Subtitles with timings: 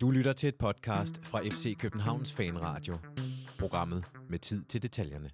[0.00, 2.96] Du lytter til et podcast fra FC Københavns Fanradio.
[3.58, 5.30] Programmet med tid til detaljerne.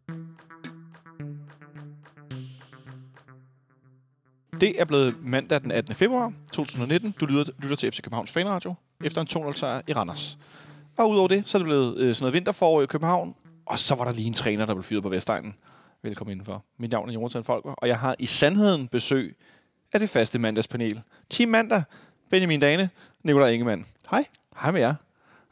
[4.61, 5.95] Det er blevet mandag den 18.
[5.95, 7.15] februar 2019.
[7.21, 8.75] Du lytter, lytter til FC Københavns Fanradio
[9.05, 10.39] efter en 2-0 sejr i Randers.
[10.97, 13.35] Og udover det, så er det blevet øh, sådan noget vinterforår i København.
[13.67, 15.55] Og så var der lige en træner, der blev fyret på Vestegnen.
[16.03, 16.65] Velkommen indenfor.
[16.79, 19.37] Mit navn er Jonathan Folker, og jeg har i sandheden besøg
[19.93, 21.03] af det faste mandagspanel.
[21.31, 21.83] Team Mandag,
[22.31, 22.91] Benjamin Dane,
[23.23, 23.87] Nikolaj Ingemann.
[24.11, 24.25] Hej.
[24.57, 24.95] Hej med jer.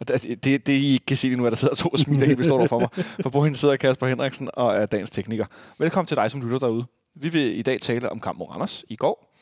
[0.01, 1.99] Og det, det, det, I ikke kan se lige nu, er der sidder to og
[1.99, 2.89] smiler helt består for mig.
[3.23, 5.47] For på hende sidder Kasper Henriksen og er dagens tekniker.
[5.79, 6.85] Velkommen til dig, som lytter derude.
[7.15, 9.37] Vi vil i dag tale om kamp mod Randers i går.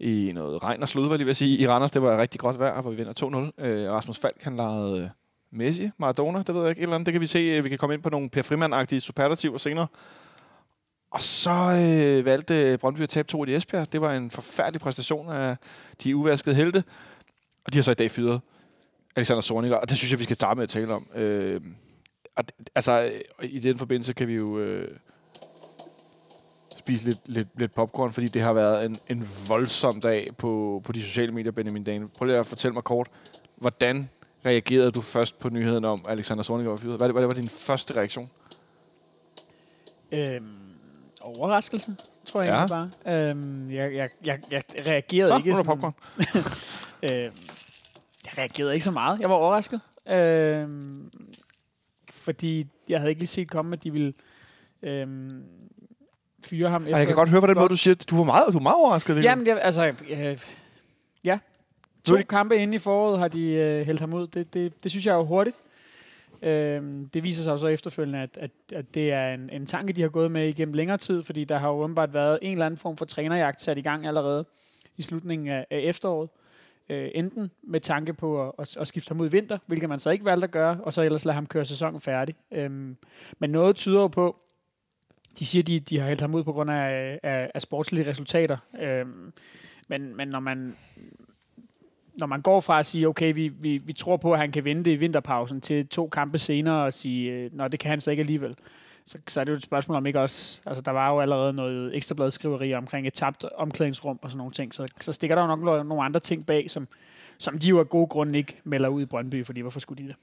[0.00, 1.58] I noget regn og slud, var lige ved at sige.
[1.58, 3.64] I Randers, det var rigtig godt vejr, hvor vi vinder 2-0.
[3.64, 5.08] Øh, Rasmus Falk, han lavede øh,
[5.50, 7.06] Messi, Maradona, det ved jeg ikke, et eller andet.
[7.06, 7.38] Det kan vi se.
[7.38, 9.86] Øh, vi kan komme ind på nogle Per Frimand-agtige superlativer senere.
[11.10, 13.92] Og så øh, valgte Brøndby at tabe 2 i Esbjerg.
[13.92, 15.56] Det var en forfærdelig præstation af
[16.04, 16.84] de uvaskede helte.
[17.66, 18.40] Og de har så i dag fyret
[19.16, 21.06] Alexander Zorniger, og det synes jeg, vi skal starte med at tale om.
[21.14, 21.60] Øh,
[22.38, 23.04] det- altså,
[23.42, 24.88] øh, i den forbindelse kan vi jo øh,
[26.78, 30.92] spise lidt, lidt, lidt popcorn, fordi det har været en, en voldsom dag på, på
[30.92, 32.08] de sociale medier, Benjamin Dane.
[32.08, 33.08] Prøv lige at fortælle mig kort,
[33.56, 34.10] hvordan
[34.46, 36.96] reagerede du først på nyheden om, at Alexander Zorniger var fyret?
[36.96, 38.30] Hvad, hvad var din første reaktion?
[40.12, 40.46] Øhm,
[41.20, 42.66] overraskelse, tror jeg Ja.
[42.66, 42.90] bare.
[43.30, 45.94] Øhm, jeg, jeg, jeg, jeg reagerede Så, ikke sådan, popcorn.
[47.10, 47.34] øhm,
[48.38, 49.20] reagerede ikke så meget.
[49.20, 49.80] Jeg var overrasket.
[50.10, 51.10] Øhm,
[52.12, 54.12] fordi jeg havde ikke lige set komme, at de ville
[54.82, 55.42] øhm,
[56.44, 56.86] fyre ham.
[56.86, 58.58] Ej, jeg kan godt høre på den måde, du siger, at du var meget, du
[58.58, 59.14] er meget overrasket.
[59.14, 59.30] William.
[59.38, 60.38] Jamen, jeg, altså, øh,
[61.24, 61.38] ja.
[62.04, 64.26] To det- kampe inde i foråret har de øh, hældt ham ud.
[64.26, 65.56] Det, det, det synes jeg er jo hurtigt.
[66.42, 69.92] Øhm, det viser sig jo så efterfølgende, at, at, at det er en, en tanke,
[69.92, 72.66] de har gået med igennem længere tid, fordi der har jo åbenbart været en eller
[72.66, 74.44] anden form for trænerjagt sat i gang allerede
[74.96, 76.28] i slutningen af, af efteråret.
[76.32, 76.47] Øh,
[76.90, 79.98] Øh, enten med tanke på at, at, at skifte ham ud i vinter, hvilket man
[79.98, 82.34] så ikke valgte at gøre, og så ellers lade ham køre sæsonen færdig.
[82.52, 82.96] Øhm,
[83.38, 84.36] men noget tyder jo på,
[85.38, 88.56] de siger, de, de har hældt ham ud på grund af, af, af sportslige resultater.
[88.80, 89.32] Øhm,
[89.88, 90.76] men, men når man
[92.18, 94.64] når man går fra at sige, okay, vi, vi, vi tror på, at han kan
[94.64, 98.00] vinde det i vinterpausen, til to kampe senere og sige, øh, nå, det kan han
[98.00, 98.56] så ikke alligevel,
[99.08, 101.52] så, så er det jo et spørgsmål om ikke også, altså der var jo allerede
[101.52, 105.56] noget ekstrabladskriveri omkring et tabt omklædningsrum og sådan nogle ting, så, så stikker der jo
[105.56, 106.88] nok no- nogle andre ting bag, som,
[107.38, 110.08] som de jo af gode grunde ikke melder ud i Brøndby, fordi hvorfor skulle de
[110.08, 110.16] det?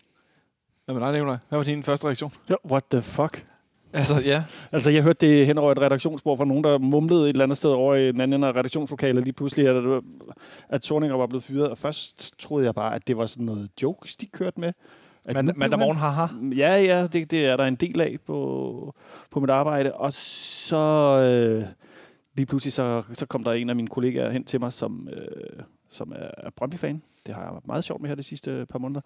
[0.86, 1.38] Hvad med dig, Nikolaj?
[1.50, 2.32] Hvad var din første reaktion?
[2.66, 3.46] What the fuck?
[3.94, 4.44] Altså, ja.
[4.72, 7.58] Altså, jeg hørte det hen over et redaktionsbord fra nogen, der mumlede et eller andet
[7.58, 10.04] sted over i den anden ende af redaktionslokalet lige pludselig, at,
[10.70, 11.70] at Thorninger var blevet fyret.
[11.70, 14.74] Og først troede jeg bare, at det var sådan noget jokes, de kørte med.
[15.34, 16.28] Man, mandag morgen, haha.
[16.56, 18.96] Ja, ja, det, det er der en del af på,
[19.32, 19.94] på mit arbejde.
[19.94, 21.68] Og så øh,
[22.36, 25.64] lige pludselig så, så kom der en af mine kollegaer hen til mig, som, øh,
[25.90, 27.02] som er, Brøndby-fan.
[27.26, 29.02] Det har jeg haft meget sjovt med her de sidste par måneder.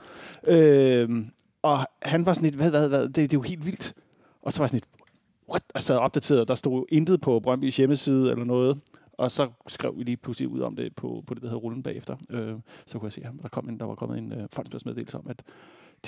[0.47, 1.25] Øh,
[1.61, 3.93] og han var sådan lidt, hvad, hvad, hvad, det, det er jo helt vildt.
[4.41, 5.05] Og så var jeg sådan lidt,
[5.49, 5.63] what?
[5.75, 8.79] Og så opdateret, der stod intet på Brøndbys hjemmeside eller noget.
[9.13, 11.83] Og så skrev vi lige pludselig ud om det på, på det, der hedder Rullen
[11.83, 12.15] bagefter.
[12.29, 12.55] Øh,
[12.85, 15.27] så kunne jeg se, at der, kom en, der var kommet en øh, fondsmeddelelse om,
[15.29, 15.43] at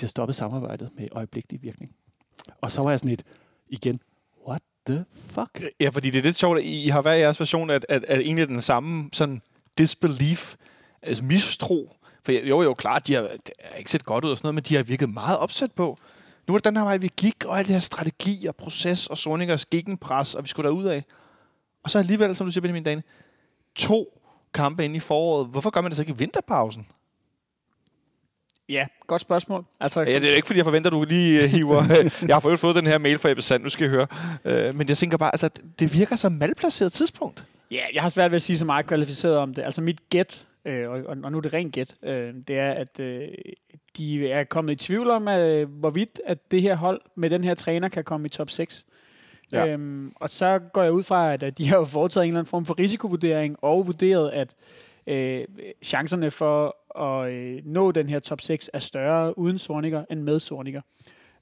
[0.00, 1.94] har stoppet samarbejdet med øjeblikkelig virkning.
[2.60, 3.22] Og så var jeg sådan lidt,
[3.68, 4.00] igen,
[4.48, 5.62] what the fuck?
[5.80, 8.20] Ja, fordi det er lidt sjovt, at I har hver jeres version, at, at, at
[8.20, 9.42] egentlig den samme sådan
[9.78, 10.54] disbelief,
[11.02, 11.96] altså mistro.
[12.24, 14.54] For jo, jo, klart, de har det har ikke set godt ud og sådan noget,
[14.54, 15.98] men de har virket meget opsat på.
[16.48, 19.06] Nu er det den her vej, vi gik, og alt det her strategi og proces
[19.06, 21.04] og Soningers gegenpres, og vi skulle derud af.
[21.82, 23.02] Og så alligevel, som du siger, Benjamin Dane,
[23.74, 24.20] to
[24.54, 25.48] kampe ind i foråret.
[25.48, 26.86] Hvorfor gør man det så ikke i vinterpausen?
[28.68, 29.64] Ja, godt spørgsmål.
[29.80, 31.82] Altså, Ja, det er ikke, fordi jeg forventer, at du lige uh, hiver...
[32.28, 34.06] jeg har for fået den her mail fra Ebbe Sand, nu skal I høre.
[34.44, 37.44] Uh, men jeg tænker bare, altså, det virker som malplaceret tidspunkt.
[37.70, 39.62] Ja, jeg har svært ved at sige så meget kvalificeret om det.
[39.62, 43.00] Altså mit gæt, øh, og, og nu er det rent gæt, øh, det er, at
[43.00, 43.28] øh,
[43.96, 47.54] de er kommet i tvivl om, øh, hvorvidt at det her hold med den her
[47.54, 48.84] træner kan komme i top 6.
[49.52, 49.66] Ja.
[49.66, 52.40] Øhm, og så går jeg ud fra, at, at de har jo foretaget en eller
[52.40, 54.54] anden form for risikovurdering og vurderet, at
[55.06, 55.44] øh,
[55.82, 60.40] chancerne for at øh, nå den her top 6 er større uden Sorniger end med
[60.40, 60.80] Sorniger.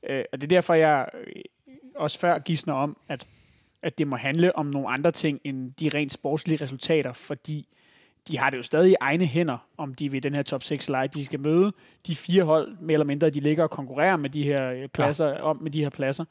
[0.09, 1.43] Øh, og det er derfor, jeg øh,
[1.95, 3.27] også før gidsner om, at
[3.83, 7.69] at det må handle om nogle andre ting end de rent sportslige resultater, fordi
[8.29, 10.89] de har det jo stadig i egne hænder, om de ved den her top 6
[10.89, 11.73] leje, de skal møde
[12.07, 15.29] de fire hold, mere eller mindre, de ligger og konkurrerer med de her øh, pladser,
[15.29, 15.43] ja.
[15.43, 16.25] om med de her pladser.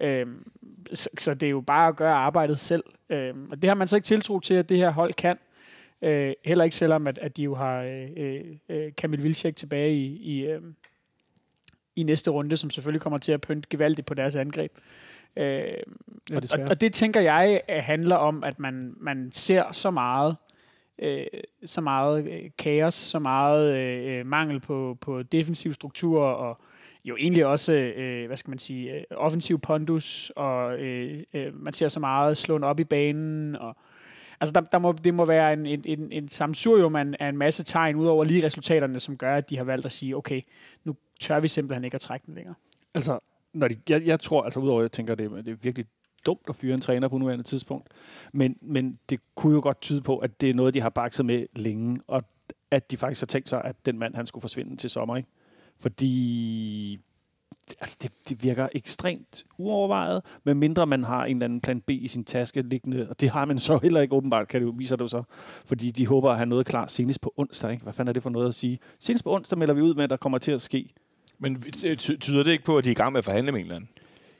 [0.00, 0.50] Øhm,
[0.94, 2.84] så, så det er jo bare at gøre arbejdet selv.
[3.10, 5.38] Øhm, og det har man så ikke tiltro til, at det her hold kan.
[6.02, 7.82] Øh, heller ikke selvom, at, at de jo har
[8.16, 10.62] øh, øh, Kamil Vilcek tilbage i, i, øh,
[11.96, 14.72] i næste runde, som selvfølgelig kommer til at pynte gevaldigt på deres angreb.
[15.36, 15.62] Øh,
[16.30, 16.70] og, og, desværre.
[16.70, 20.36] og det tænker jeg øh, handler om, at man, man ser så meget
[20.98, 21.26] øh,
[21.66, 26.60] så meget øh, kaos, så meget øh, mangel på, på defensiv struktur og
[27.04, 31.72] jo egentlig også, øh, hvad skal man sige, øh, offensiv pondus, og øh, øh, man
[31.72, 33.76] ser så meget slået op i banen, og
[34.40, 37.28] Altså, der, der må, det må være en, en, en, en samsurium af en, af
[37.28, 40.16] en masse tegn, ud over lige resultaterne, som gør, at de har valgt at sige,
[40.16, 40.40] okay,
[40.84, 42.54] nu tør vi simpelthen ikke at trække den længere.
[42.94, 43.18] Altså,
[43.52, 45.86] når de, jeg, jeg tror, altså udover, at jeg tænker, det, det er virkelig
[46.26, 47.88] dumt at fyre en træner på nuværende tidspunkt,
[48.32, 51.26] men, men det kunne jo godt tyde på, at det er noget, de har bakset
[51.26, 52.24] med længe, og
[52.70, 55.28] at de faktisk har tænkt sig, at den mand, han skulle forsvinde til sommer, ikke?
[55.78, 57.00] Fordi
[57.80, 62.08] altså det, det virker ekstremt uovervejet, medmindre man har en eller anden plan B i
[62.08, 64.96] sin taske liggende, og det har man så heller ikke åbenbart, kan det jo, viser
[64.96, 65.22] det så,
[65.66, 67.70] fordi de håber at have noget klar senest på onsdag.
[67.72, 67.82] Ikke?
[67.82, 68.78] Hvad fanden er det for noget at sige?
[69.00, 70.88] Senest på onsdag melder vi ud med, at der kommer til at ske.
[71.38, 73.60] Men ty- tyder det ikke på, at de er i gang med at forhandle med
[73.60, 73.90] en eller anden?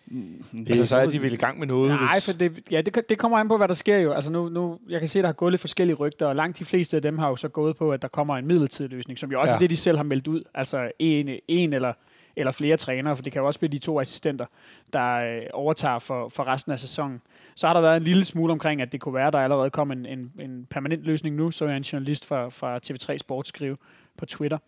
[0.07, 1.89] Mm, Altså, så er de vel i gang med noget?
[1.91, 4.13] Nej, hvis- for det, ja, det, det kommer an på, hvad der sker jo.
[4.13, 6.59] Altså nu, nu, jeg kan se, at der har gået lidt forskellige rygter, og langt
[6.59, 9.19] de fleste af dem har jo så gået på, at der kommer en midlertidig løsning,
[9.19, 9.53] som jo også.
[9.53, 9.57] Ja.
[9.57, 10.43] er det, de selv har meldt ud.
[10.55, 11.93] Altså en, en eller,
[12.37, 14.47] eller flere trænere, for det kan jo også blive de to assistenter,
[14.93, 17.21] der øh, overtager for, for resten af sæsonen.
[17.55, 19.71] Så har der været en lille smule omkring, at det kunne være, at der allerede
[19.71, 23.49] kom en, en, en permanent løsning nu, så er en journalist fra, fra TV3 Sport
[23.49, 23.77] skrive
[24.17, 24.59] på Twitter.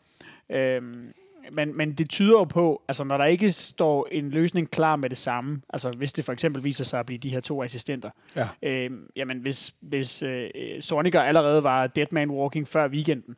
[0.50, 1.12] Øhm,
[1.52, 5.10] men, men det tyder jo på, altså når der ikke står en løsning klar med
[5.10, 8.10] det samme, altså hvis det for eksempel viser sig at blive de her to assistenter,
[8.36, 8.48] Ja.
[8.62, 10.50] øh, jamen hvis, hvis øh,
[10.80, 13.36] Sorniger allerede var dead man walking før weekenden,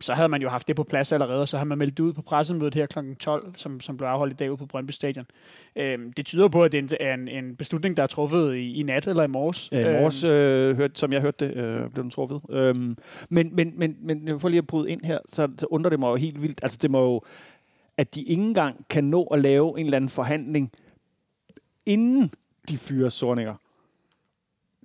[0.00, 2.12] så havde man jo haft det på plads allerede, og så har man meldt ud
[2.12, 2.98] på pressemødet her kl.
[3.20, 5.26] 12, som, som blev afholdt i dag ude på Brøndby Stadion.
[5.76, 8.82] Øh, det tyder på, at det er en, en beslutning, der er truffet i, i
[8.82, 9.68] nat eller i morges.
[9.72, 12.40] Ja, i morges, øh, hørt, som jeg hørte det, øh, blev den truffet.
[12.50, 12.96] Øhm,
[13.28, 16.08] men, men, men, men for lige at bryde ind her, så, så undrer det mig
[16.08, 16.60] jo helt vildt.
[16.62, 17.22] Altså det må jo,
[17.96, 20.72] at de ikke engang kan nå at lave en eller anden forhandling,
[21.86, 22.32] inden
[22.68, 23.54] de fyrer Sorninger.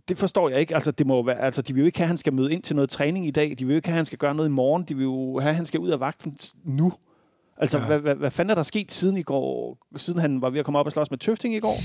[0.09, 0.75] Det forstår jeg ikke.
[0.75, 2.63] Altså, det må være, altså, de vil jo ikke have, at han skal møde ind
[2.63, 3.55] til noget træning i dag.
[3.59, 4.83] De vil jo ikke have, at han skal gøre noget i morgen.
[4.83, 6.93] De vil jo have, at han skal ud af vagten nu.
[7.57, 7.77] Altså.
[7.77, 7.85] Ja.
[7.85, 10.65] hvad, hvad, hvad fanden er der sket siden i går, siden han var ved at
[10.65, 11.75] komme op og slås med Tøfting i går?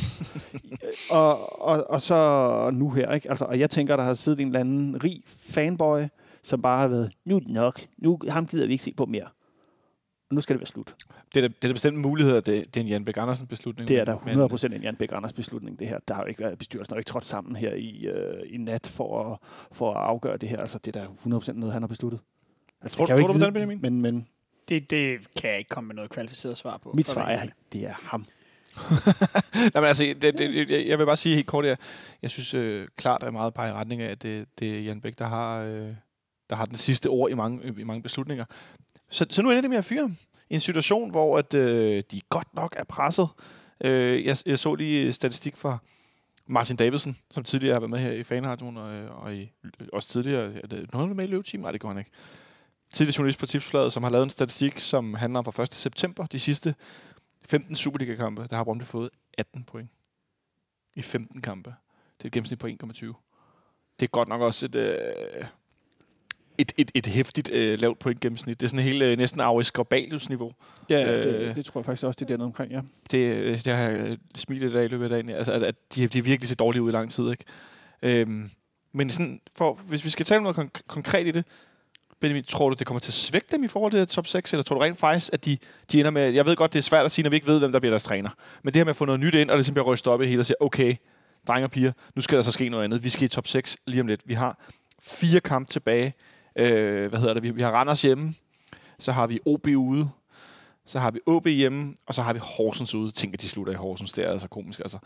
[1.19, 3.31] og, og, og så nu her, ikke?
[3.31, 6.03] Altså, og jeg tænker, der har siddet en eller anden rig fanboy,
[6.43, 9.07] som bare har været, nu er det nok, nu ham gider vi ikke se på
[9.07, 9.27] mere.
[10.29, 10.95] Og nu skal det være slut.
[11.35, 13.05] Det er, da- det er da bestemt en mulighed, at det, det er en Jan
[13.05, 13.89] Bæk Andersen beslutning.
[13.89, 15.99] Det er da men- 100% en Jan Bæk Anders beslutning, det her.
[16.09, 18.87] Der har jo ikke været bestyrelsen, har ikke trådt sammen her i, øh, i nat
[18.95, 19.39] for at,
[19.73, 20.57] for at afgøre det her.
[20.59, 22.21] Altså, det er da 100% noget, han har besluttet.
[22.83, 23.79] Altså, Tror- det kan tror ikke du på den, Benjamin?
[23.83, 24.29] Men, men
[24.69, 26.93] Det, det kan jeg ikke komme med noget kvalificeret svar på.
[26.95, 28.27] mit svar at er, det er ham.
[29.55, 31.77] Nej, men altså, det, det, det, jeg- jeg vil bare sige helt kort, jeg,
[32.23, 35.01] jeg synes øh, klart er meget peger i retning af, at det, det er Jan
[35.01, 35.89] Bæk, der har, øh,
[36.51, 38.45] der har den sidste ord i mange, i mange beslutninger.
[39.11, 40.17] Så, så nu ender det med at fyre ham.
[40.51, 43.29] I en situation, hvor at, øh, de godt nok er presset.
[43.85, 45.79] Øh, jeg, jeg så lige statistik fra
[46.47, 49.87] Martin Davidsen, som tidligere har været med her i Fanradioen, og, øh, og i, øh,
[49.93, 51.61] også tidligere, er det, noget med i løbeteam?
[51.61, 52.11] Nej, det går han ikke.
[52.93, 55.75] Tidligere journalist på Tipsbladet, som har lavet en statistik, som handler om fra 1.
[55.75, 56.75] september, de sidste
[57.49, 59.91] 15 Superliga-kampe, der har Brøndby fået 18 point
[60.95, 61.75] i 15 kampe.
[62.19, 62.75] Det er et gennemsnit på 1,20.
[64.01, 65.45] Det er godt nok også et, øh,
[66.59, 68.61] et, et, et hæftigt øh, lavt point gennemsnit.
[68.61, 70.53] Det er sådan helt øh, næsten Aris Grabalius-niveau.
[70.91, 71.25] Ja, Øh.
[71.25, 72.81] det, det, tror jeg faktisk også, det er dernede omkring, ja.
[73.11, 75.29] Det, øh, det har jeg øh, smilet i dag i løbet af dagen.
[75.29, 77.31] Altså, at, at de, de er virkelig så dårlige ud i lang tid.
[77.31, 77.45] Ikke?
[78.03, 78.51] Øhm,
[78.93, 81.45] men sådan, for, hvis vi skal tale om noget konk- konkret i det,
[82.21, 84.63] Benjamin, tror du, det kommer til at svække dem i forhold til top 6, eller
[84.63, 85.59] tror du rent faktisk, at de,
[85.93, 86.33] de ender med...
[86.33, 87.91] Jeg ved godt, det er svært at sige, når vi ikke ved, hvem der bliver
[87.93, 88.31] deres træner.
[88.63, 90.25] Men det her med at få noget nyt ind, og ligesom bliver rystet op i
[90.25, 90.95] det hele og sige, okay,
[91.49, 93.05] drenge og piger, nu skal der så ske noget andet.
[93.05, 94.21] Vi skal i top 6 lige om lidt.
[94.25, 94.59] Vi har
[95.03, 96.15] fire kampe tilbage.
[96.59, 97.43] Øh, hvad hedder det?
[97.43, 98.35] Vi, vi har Randers hjemme,
[98.99, 100.11] så har vi OB ude,
[100.87, 103.11] så har vi OB hjemme, og så har vi Horsens ude.
[103.11, 104.13] Tænk, at de slutter i Horsens.
[104.13, 104.99] Det er altså komisk, altså.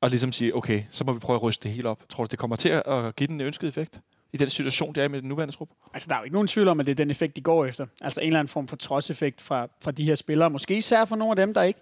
[0.00, 2.08] Og ligesom sige, okay, så må vi prøve at ryste det hele op.
[2.08, 4.00] Tror du, det kommer til at give den ønskede effekt?
[4.32, 5.68] I den situation, det er i med den nuværende trup?
[5.94, 7.66] Altså, der er jo ikke nogen tvivl om, at det er den effekt, de går
[7.66, 7.86] efter.
[8.00, 10.50] Altså en eller anden form for trodseffekt fra, fra de her spillere.
[10.50, 11.80] Måske især for nogle af dem, der ikke,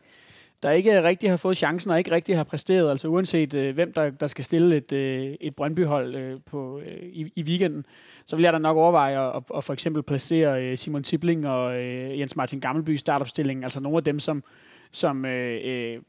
[0.62, 2.90] der ikke rigtig har fået chancen og ikke rigtig har præsteret.
[2.90, 7.08] Altså uanset øh, hvem, der, der skal stille et, øh, et Brøndby-hold øh, på, øh,
[7.12, 7.86] i, i weekenden,
[8.26, 11.48] så vil jeg da nok overveje at, at, at for eksempel placere øh, Simon Tibling
[11.48, 13.64] og øh, Jens Martin Gammelby i startopstillingen.
[13.64, 14.44] Altså nogle af dem, som,
[14.92, 16.00] som øh, øh,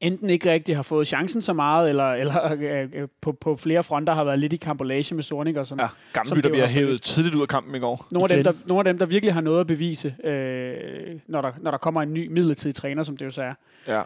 [0.00, 3.82] enten ikke rigtig har fået chancen så meget, eller, eller øh, øh, på, på flere
[3.82, 5.78] fronter har været lidt i kambolage med som, Ja, Som
[6.12, 8.06] Gammelby, det der bliver hævet tidligt ud af kampen i går.
[8.12, 11.40] nogle af, dem, der, nogle af dem, der virkelig har noget at bevise, øh, når,
[11.40, 13.54] der, når der kommer en ny midlertidig træner, som det jo så er.
[13.86, 14.02] Ja.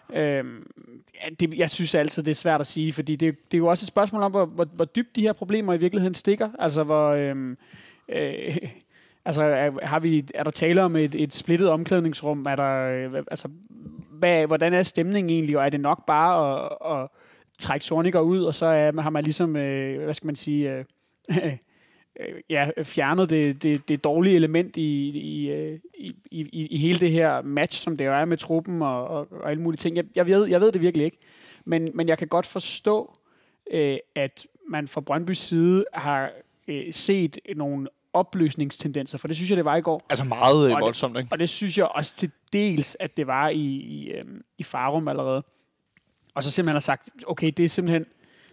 [1.24, 3.66] Ja, det, jeg synes altid, det er svært at sige, fordi det, det er jo
[3.66, 6.48] også et spørgsmål om, hvor, hvor, hvor dybt de her problemer i virkeligheden stikker.
[6.58, 7.10] Altså, hvor...
[7.10, 7.56] Øhm,
[8.08, 8.58] øh,
[9.24, 12.46] altså, er, har vi, er der tale om et, et splittet omklædningsrum?
[12.46, 13.48] Er der, øh, altså,
[14.10, 15.58] hvad, hvordan er stemningen egentlig?
[15.58, 17.08] Og er det nok bare at, at
[17.58, 20.72] trække Sorniger ud, og så er, har man ligesom, øh, hvad skal man sige...
[20.72, 20.84] Øh,
[21.30, 21.52] øh,
[22.50, 27.10] ja, fjernet det, det, det dårlige element i, øh, i, i, i, i hele det
[27.10, 29.96] her match, som det jo er med truppen og, og, og alle mulige ting.
[29.96, 31.18] Jeg, jeg, ved, jeg ved det virkelig ikke,
[31.64, 33.16] men, men jeg kan godt forstå,
[33.70, 36.30] øh, at man fra Brøndbys side har
[36.68, 40.02] øh, set nogle opløsningstendenser, for det synes jeg, det var i går.
[40.10, 41.28] Altså meget øh, Og det- voldsomt, ikke?
[41.32, 45.08] Og det synes jeg også til dels, at det var i, i, øhm, i Farum
[45.08, 45.44] allerede.
[46.34, 48.06] Og så simpelthen har sagt, okay, det er simpelthen...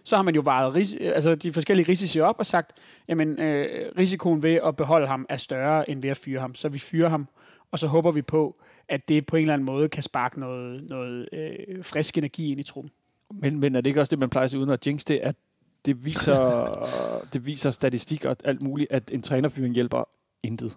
[0.04, 2.72] Så har man jo vejet ris- altså de forskellige risici op og sagt,
[3.08, 6.54] jamen øh, risikoen ved at beholde ham er større end ved at fyre ham.
[6.54, 7.28] Så vi fyrer ham,
[7.70, 10.82] og så håber vi på, at det på en eller anden måde kan sparke noget,
[10.88, 12.90] noget øh, frisk energi ind i truppen.
[13.30, 15.18] Men, men er det ikke også det, man plejer at sige uden at jinx det,
[15.18, 15.36] at
[15.86, 16.88] det viser,
[17.32, 20.04] det viser statistik og alt muligt, at en trænerfyring hjælper
[20.42, 20.76] intet.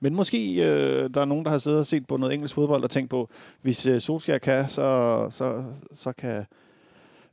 [0.00, 2.84] Men måske øh, der er nogen, der har siddet og set på noget engelsk fodbold
[2.84, 3.30] og tænkt på,
[3.62, 6.44] hvis øh, Solskjaer kan, så, så, så kan jeg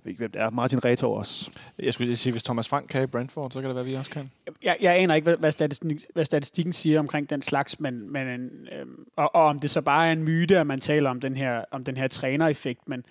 [0.03, 1.51] ved ikke, hvem det er, Martin Retor også.
[1.79, 3.93] Jeg skulle lige sige, hvis Thomas Frank kan i Brentford, så kan det være, vi
[3.93, 4.31] også kan.
[4.63, 8.49] Jeg, jeg aner ikke, hvad, hvad, statistik, hvad statistikken siger omkring den slags, men, men
[8.71, 11.35] øhm, og, og om det så bare er en myte, at man taler om den
[11.35, 13.05] her, om den her trænereffekt, men,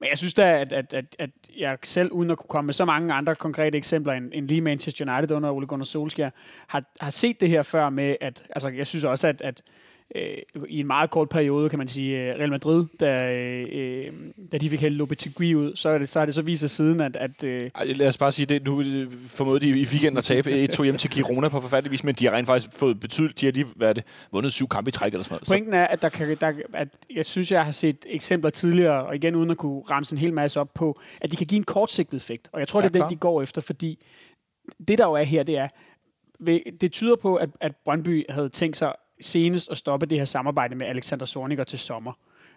[0.00, 2.74] men jeg synes da, at, at, at, at jeg selv, uden at kunne komme med
[2.74, 6.30] så mange andre konkrete eksempler end, end lige Manchester United under Ole Gunnar Solskjaer,
[6.66, 9.62] har, har set det her før med, at altså, jeg synes også, at, at
[10.14, 10.36] øh,
[10.68, 14.12] i en meget kort periode, kan man sige, øh, Real Madrid, da, øh,
[14.52, 16.70] da de fik hældt Lopetegui ud, så er det så, er det så vist sig
[16.70, 18.64] siden, at, at øh, Ej, lad os bare sige det.
[18.64, 22.04] Nu øh, formåede de i weekenden at tabe 1-2 hjem til Girona på forfærdelig vis,
[22.04, 24.88] men de har rent faktisk fået betydeligt, de har lige er det, vundet syv kampe
[24.88, 25.48] i træk eller sådan noget.
[25.48, 29.16] Pointen er, at, der kan, der, at jeg synes, jeg har set eksempler tidligere, og
[29.16, 31.64] igen uden at kunne ramse en hel masse op på, at de kan give en
[31.64, 32.48] kortsigtet effekt.
[32.52, 33.10] Og jeg tror, Ja, det er klart.
[33.10, 33.98] den, de går efter, fordi
[34.88, 35.68] det, der jo er her, det er,
[36.80, 40.74] det tyder på, at, at Brøndby havde tænkt sig senest at stoppe det her samarbejde
[40.74, 42.12] med Alexander Zorniger til sommer.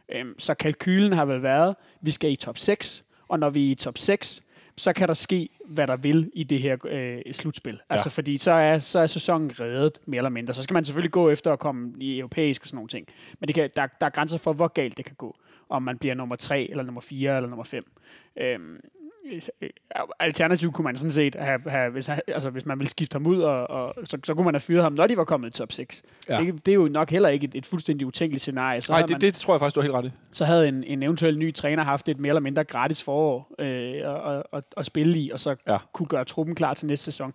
[0.09, 3.71] Øhm, så kalkylen har vel været, vi skal i top 6, og når vi er
[3.71, 4.41] i top 6,
[4.77, 7.79] så kan der ske, hvad der vil i det her øh, slutspil.
[7.89, 10.53] Altså fordi så er, så er sæsonen reddet, mere eller mindre.
[10.53, 13.07] Så skal man selvfølgelig gå efter at komme i europæisk og sådan nogle ting.
[13.39, 15.37] Men det kan, der, der er grænser for, hvor galt det kan gå.
[15.69, 17.85] Om man bliver nummer 3, eller nummer 4, eller nummer 5.
[18.37, 18.79] Øhm, øh,
[20.19, 23.41] alternativt kunne man sådan set have, have hvis, altså, hvis man ville skifte ham ud,
[23.41, 25.71] og, og så, så kunne man have fyret ham, når de var kommet i top
[25.71, 26.03] 6.
[26.29, 26.41] Ja.
[26.41, 28.81] Det, det, er jo nok heller ikke et, et fuldstændig utænkeligt scenarie.
[28.81, 30.11] Så Nej, det, man, det, tror jeg faktisk, du har helt ret i.
[30.31, 34.35] så havde en, en eventuel ny træner haft et mere eller mindre gratis forår øh,
[34.35, 35.77] at, at, at spille i, og så ja.
[35.93, 37.33] kunne gøre truppen klar til næste sæson.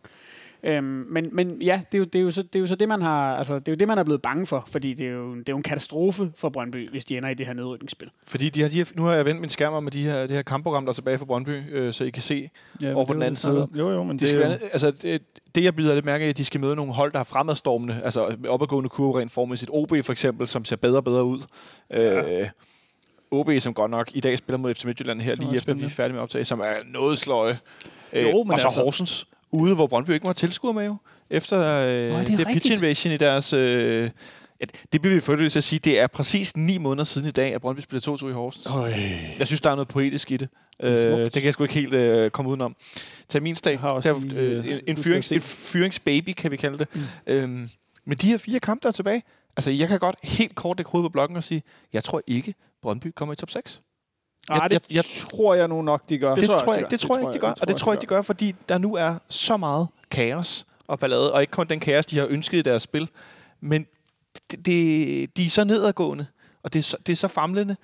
[0.64, 2.75] Øhm, men, men ja, det er, jo, det, er jo så, det er jo så
[2.75, 5.07] det, man har, altså, det er jo det, man er blevet bange for, fordi det
[5.07, 7.52] er, jo, det er jo en katastrofe for Brøndby, hvis de ender i det her
[7.52, 8.11] nedrykningsspil.
[8.26, 10.21] Fordi de har, de har, nu har jeg vendt min skærm om med de her,
[10.21, 12.50] det her kampprogram, der er tilbage fra Brøndby, øh, så I kan se.
[12.83, 13.69] Ja, Over på den anden side.
[13.75, 15.23] Jo, jo, men De det, skal, jo- altså, det,
[15.54, 18.00] det, jeg bider lidt mærke i, at de skal møde nogle hold, der er fremadstormende,
[18.04, 19.71] altså med opadgående kurve rent formæssigt.
[19.75, 21.40] OB for eksempel, som ser bedre og bedre ud.
[21.90, 22.40] Ja.
[22.40, 22.49] Øh,
[23.31, 25.88] OB, som godt nok i dag spiller mod FC Midtjylland her, lige efter vi er
[25.88, 27.59] færdige med at optage, som er noget sløje.
[28.12, 30.85] Øh, Jo, men og så altså- Horsens, ude hvor Brøndby ikke må have tilskuer med
[30.85, 30.97] jo,
[31.31, 33.53] efter øh, Nå, det det, det pitch invasion i deres...
[33.53, 34.11] Øh,
[34.93, 37.55] det bliver vi selvfølgelig til at sige, det er præcis ni måneder siden i dag,
[37.55, 38.67] at Brøndby spiller 2-2 i Horsens.
[38.67, 38.93] Øj.
[39.39, 40.49] Jeg synes, der er noget poetisk i det.
[40.79, 42.77] er Øh, det kan jeg sgu ikke helt øh, komme udenom.
[43.29, 46.79] Terminsdag, har også der, lige, øh, øh, en, en, fyrings, en fyringsbaby, kan vi kalde
[46.79, 46.89] det.
[46.95, 47.03] Mm.
[47.27, 47.71] Øhm,
[48.05, 49.23] med de her fire kampe, der er tilbage,
[49.57, 52.55] altså jeg kan godt helt kort lægge hovedet på blokken og sige, jeg tror ikke,
[52.83, 53.83] Brøndby kommer i top 6.
[54.51, 56.35] Ej, Jeg- det jeg- jeg- tror jeg nu nok, de gør.
[56.35, 57.55] Det, tror tror, jeg det tror jeg ikke, de gør.
[57.61, 60.99] Og det tror jeg ikke, de gør, fordi der nu er så meget kaos og
[60.99, 63.09] ballade, og ikke kun den kaos, de har ønsket i deres spil,
[63.61, 63.87] men
[64.51, 66.27] det, det, de er så nedadgående,
[66.63, 67.77] og det er så, det er så famlende,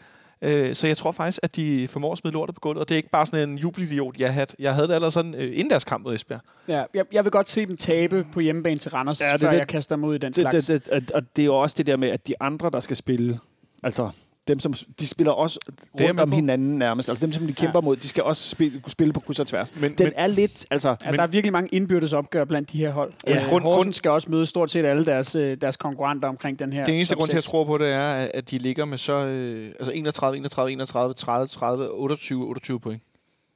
[0.42, 2.94] øh, så jeg tror faktisk, at de formår at smide lortet på gulvet, og det
[2.94, 4.46] er ikke bare sådan en jubelidiot, jeg havde.
[4.58, 6.40] Jeg havde det allerede sådan øh, inden deres kamp mod Esbjerg.
[6.68, 9.50] Ja, jeg, jeg vil godt se dem tabe på hjemmebane til Randers, Ja, det- før
[9.50, 10.66] det- jeg kaster mig ud i den det, slags.
[10.66, 12.80] det, det, og- og det er jo også det der med, at de andre, der
[12.80, 13.38] skal spille,
[13.82, 14.10] altså
[14.48, 15.72] dem, som de spiller også er
[16.04, 16.34] rundt med om på.
[16.34, 17.08] hinanden nærmest.
[17.08, 17.84] Altså dem, som de kæmper Ja.
[17.84, 19.72] mod, de skal også spille, kunne spille på kryds og tværs.
[19.80, 20.96] Men, Den men, er lidt, altså...
[21.04, 23.12] Ja, der er virkelig mange indbyrdes opgør blandt de her hold.
[23.26, 23.34] Ja.
[23.34, 26.72] Ja, Grund- grund, skal også møde stort set alle deres, øh, deres konkurrenter omkring den
[26.72, 26.84] her.
[26.84, 29.12] den eneste grund til, at jeg tror på det, er, at de ligger med så
[29.26, 33.02] øh, altså 31, 31, 31, 30, 30, 28, 28 point.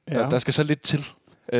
[0.09, 0.13] Ja.
[0.13, 0.99] Der, der skal så lidt til.
[1.53, 1.59] Øh,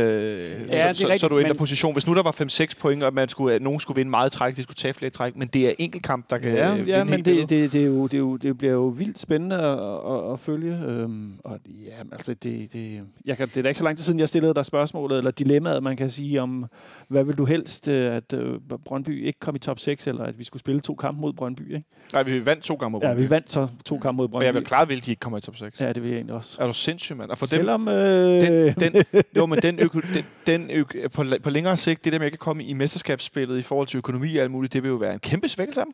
[0.70, 1.94] ja, så, så, så rigtigt, du ændrer men- position.
[1.94, 4.56] Hvis nu der var 5-6 point, og man skulle, at nogen skulle vinde meget træk,
[4.56, 7.26] de skulle tage flere træk, men det er enkeltkamp, der kan Ja, øh, ja men
[7.26, 10.34] det, det, det, er jo, det, er jo, det bliver jo vildt spændende at, at,
[10.34, 10.80] at følge.
[10.88, 14.04] Øhm, og ja, altså det, det, jeg kan, det er da ikke så lang tid
[14.04, 16.66] siden, jeg stillede dig spørgsmålet, eller dilemmaet, man kan sige om,
[17.08, 20.40] hvad vil du helst, øh, at øh, Brøndby ikke kom i top 6, eller at
[20.40, 21.84] vi skulle spille to kampe mod Brøndby, ikke?
[22.14, 23.22] Nej, vi vandt to gange mod Ja, Brøndby.
[23.24, 24.46] vi vandt så to kampe mod Og Brøndby.
[24.46, 25.80] jeg vil klart vil, at de ikke kommer i top 6.
[25.82, 25.86] Ja.
[25.86, 26.58] Ja, det vil jeg egentlig også.
[26.62, 27.30] Er du sindssyg, mand?
[27.30, 27.88] Og for dem, Selvom...
[27.88, 29.04] Øh, den, den,
[29.38, 32.34] jo, men den, øko, den, den øko, på, på længere sigt, det der med at
[32.34, 35.14] ikke komme i mesterskabsspillet i forhold til økonomi og alt muligt, det vil jo være
[35.14, 35.94] en kæmpe svækkelse af dem.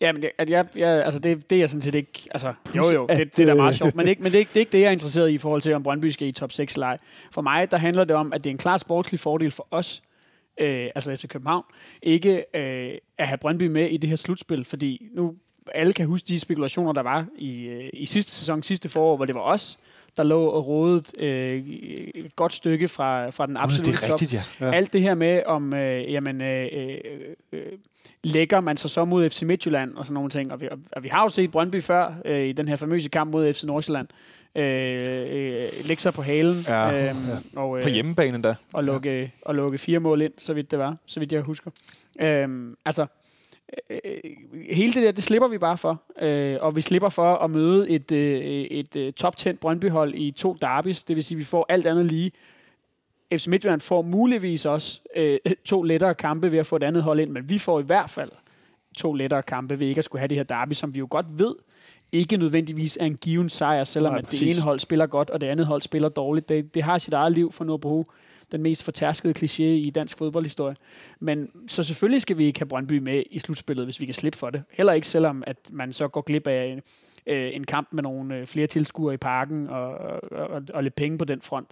[0.00, 2.28] Ja, men det, at jeg, jeg, altså det, det er jeg sådan set ikke...
[2.30, 4.32] Altså, jo jo, det, det er da meget øh, sjovt, men, det, er ikke- men
[4.32, 5.82] det, er ikke, det er ikke det, jeg er interesseret i i forhold til, om
[5.82, 6.98] Brøndby skal i top 6 eller ej.
[7.32, 10.02] For mig, der handler det om, at det er en klar sportslig fordel for os,
[10.60, 11.64] øh, altså FC København,
[12.02, 15.34] ikke øh, at have Brøndby med i det her slutspil, fordi nu
[15.74, 19.24] alle kan huske de spekulationer, der var i, øh, i sidste sæson, sidste forår, hvor
[19.24, 19.78] det var os,
[20.16, 21.66] der lå og rådet øh,
[22.14, 24.12] et godt stykke fra, fra den absolutte det er top.
[24.14, 24.42] rigtigt, ja.
[24.60, 24.72] Ja.
[24.72, 26.98] Alt det her med, om øh, jamen, øh, øh,
[27.52, 27.62] øh,
[28.24, 30.52] lægger man sig så mod FC Midtjylland og sådan nogle ting.
[30.52, 33.32] Og vi, og vi har jo set Brøndby før øh, i den her famøse kamp
[33.32, 34.08] mod FC Nordsjælland.
[34.54, 37.16] Øh, øh, lægge sig på halen Ja, øhm,
[37.56, 38.54] og, øh, På hjemmebane endda.
[38.74, 41.70] og, lukke, og lukke fire mål ind, så vidt det var, så vidt jeg husker.
[42.20, 43.06] Øhm, altså,
[43.90, 43.98] øh,
[44.70, 46.02] hele det der, det slipper vi bare for.
[46.20, 50.30] Øh, og vi slipper for at møde et, øh, et øh, top 10 Brøndby-hold i
[50.30, 51.04] to derbys.
[51.04, 52.32] Det vil sige, at vi får alt andet lige.
[53.32, 57.20] FC Midtjylland får muligvis også øh, to lettere kampe ved at få et andet hold
[57.20, 58.30] ind, men vi får i hvert fald
[58.96, 61.26] to lettere kampe ved ikke at skulle have det her derby, som vi jo godt
[61.38, 61.54] ved
[62.12, 65.40] ikke nødvendigvis er en given sejr, selvom Nej, at det ene hold spiller godt, og
[65.40, 66.48] det andet hold spiller dårligt.
[66.48, 68.04] Det, det har sit eget liv, for nu at bruge
[68.52, 70.76] den mest fortærskede kliché i dansk fodboldhistorie.
[71.20, 74.38] Men så selvfølgelig skal vi ikke have Brøndby med i slutspillet, hvis vi kan slippe
[74.38, 74.62] for det.
[74.70, 76.80] Heller ikke selvom, at man så går glip af en,
[77.26, 80.94] øh, en kamp med nogle øh, flere tilskuere i parken og, og, og, og lidt
[80.94, 81.68] penge på den front.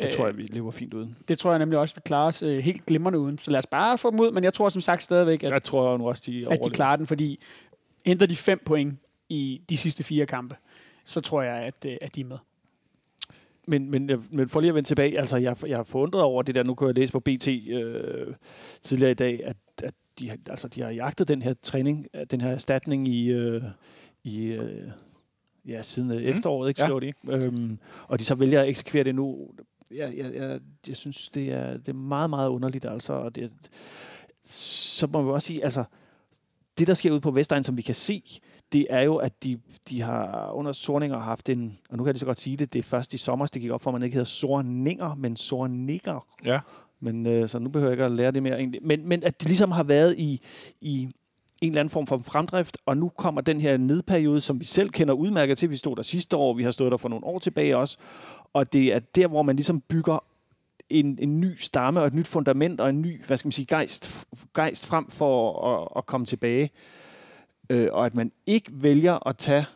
[0.00, 1.16] Det tror jeg, vi lever fint uden.
[1.28, 3.38] Det tror jeg nemlig også vil klare os øh, helt glimrende uden.
[3.38, 5.62] Så lad os bare få dem ud, men jeg tror som sagt stadigvæk, at, Jeg
[5.62, 6.68] tror nu også, de at de overlever.
[6.68, 7.42] klarer den, fordi
[8.06, 8.98] henter de fem point
[9.28, 10.56] i de sidste fire kampe,
[11.04, 12.38] så tror jeg, at, øh, at de er med.
[13.66, 16.54] Men, men, men for lige at vende tilbage, altså jeg, jeg er forundret over det
[16.54, 18.34] der, nu kunne jeg læse på BT øh,
[18.82, 22.40] tidligere i dag, at, at de, altså, de har jagtet den her træning, øh, den
[22.40, 23.62] her erstatning i, øh,
[24.24, 24.88] i øh,
[25.68, 26.86] ja, siden øh, efteråret, ikke, Ja.
[26.86, 27.18] skriver de, ikke?
[27.28, 27.78] Øhm,
[28.08, 29.48] og de så vælger at eksekvere det nu.
[29.90, 33.12] Jeg, jeg, jeg, jeg synes, det er, det er meget, meget underligt, altså.
[33.12, 33.52] Og det,
[34.44, 35.84] så må vi også sige, altså,
[36.78, 38.40] det der sker ude på Vestegn, som vi kan se,
[38.72, 42.14] det er jo, at de, de har under Sorninger haft en, og nu kan jeg
[42.14, 43.94] lige så godt sige det, det er først i sommer, det gik op for, at
[43.94, 46.26] man ikke hedder Sorninger, men Sornikker.
[46.44, 46.60] Ja.
[47.00, 48.80] Men øh, så nu behøver jeg ikke at lære det mere egentlig.
[48.82, 50.40] Men, men at de ligesom har været i,
[50.80, 51.02] i
[51.60, 54.90] en eller anden form for fremdrift, og nu kommer den her nedperiode, som vi selv
[54.90, 55.70] kender udmærket til.
[55.70, 57.98] Vi stod der sidste år, vi har stået der for nogle år tilbage også,
[58.52, 60.24] og det er der, hvor man ligesom bygger
[60.90, 63.66] en, en ny stamme og et nyt fundament og en ny, hvad skal man sige,
[63.66, 66.70] gejst, gejst frem for at, at komme tilbage.
[67.70, 69.66] Øh, og at man ikke vælger at tage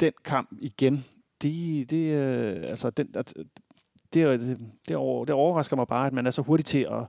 [0.00, 1.04] den kamp igen,
[1.42, 3.34] det, det, øh, altså den, at,
[4.14, 7.06] det, det, det, over, det overrasker mig bare, at man er så hurtig til at,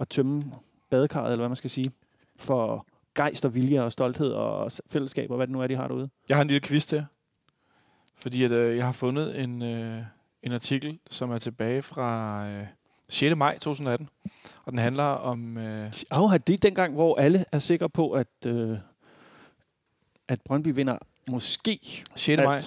[0.00, 0.44] at tømme
[0.90, 1.92] badekarret, eller hvad man skal sige,
[2.36, 5.88] for gejst og vilje og stolthed og fællesskab og hvad det nu er, de har
[5.88, 6.10] derude.
[6.28, 7.04] Jeg har en lille quiz til jer.
[8.16, 10.02] Fordi at, øh, jeg har fundet en, øh,
[10.42, 12.66] en artikel, som er tilbage fra øh,
[13.08, 13.36] 6.
[13.36, 14.08] maj 2018.
[14.64, 15.58] Og den handler om...
[15.58, 18.78] Øh, Oh, det er dengang, hvor alle er sikre på, at, øh,
[20.30, 20.98] at Brøndby vinder
[21.30, 22.42] måske 6.
[22.42, 22.60] maj.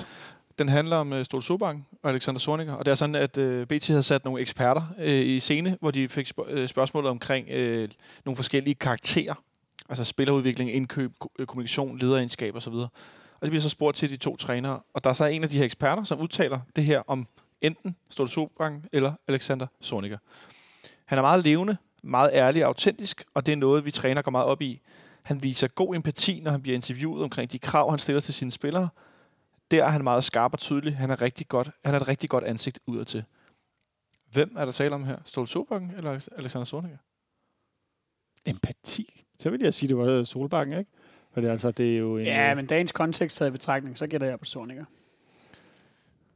[0.59, 2.73] Den handler om øh, Ståle Sobang og Alexander Sorniger.
[2.73, 5.91] Og det er sådan, at øh, BT havde sat nogle eksperter øh, i scene, hvor
[5.91, 7.89] de fik sp- øh, spørgsmål omkring øh,
[8.25, 9.33] nogle forskellige karakterer.
[9.89, 12.73] Altså spillerudvikling, indkøb, ko- øh, kommunikation, lederegenskab osv.
[12.73, 12.89] Og
[13.41, 14.79] de bliver så spurgt til de to trænere.
[14.93, 17.27] Og der er så en af de her eksperter, som udtaler det her om
[17.61, 20.17] enten Ståle Sobang eller Alexander Sorniger.
[21.05, 24.31] Han er meget levende, meget ærlig og autentisk, og det er noget, vi træner går
[24.31, 24.81] meget op i.
[25.23, 28.51] Han viser god empati, når han bliver interviewet omkring de krav, han stiller til sine
[28.51, 28.89] spillere.
[29.71, 30.97] Der er han meget skarp og tydelig.
[30.97, 33.23] Han er, rigtig godt, han har et rigtig godt ansigt udadtil.
[34.31, 35.17] Hvem er der tale om her?
[35.25, 36.97] Ståle Sobakken eller Alex- Alexander Sorniger?
[38.45, 39.23] Empati.
[39.39, 40.91] Så vil jeg sige, det var Solbakken, ikke?
[41.33, 43.51] For det, er altså, det er jo en, Ja, øh, men dagens kontekst taget i
[43.51, 44.85] betragtning, så gætter jeg på Sorniger.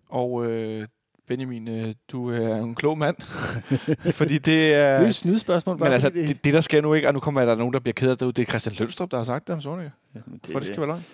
[0.10, 0.88] Og øh,
[1.28, 3.16] Benjamin, øh, du er en klog mand.
[4.20, 4.98] Fordi det er...
[4.98, 5.80] det er et snydspørgsmål.
[5.80, 7.94] Men altså, det, det, der sker nu ikke, og nu kommer der nogen, der bliver
[7.94, 9.90] ked af det det er Christian Lønstrup, der har sagt det om Sorniger.
[10.16, 11.06] Jamen, For det skal være løgn.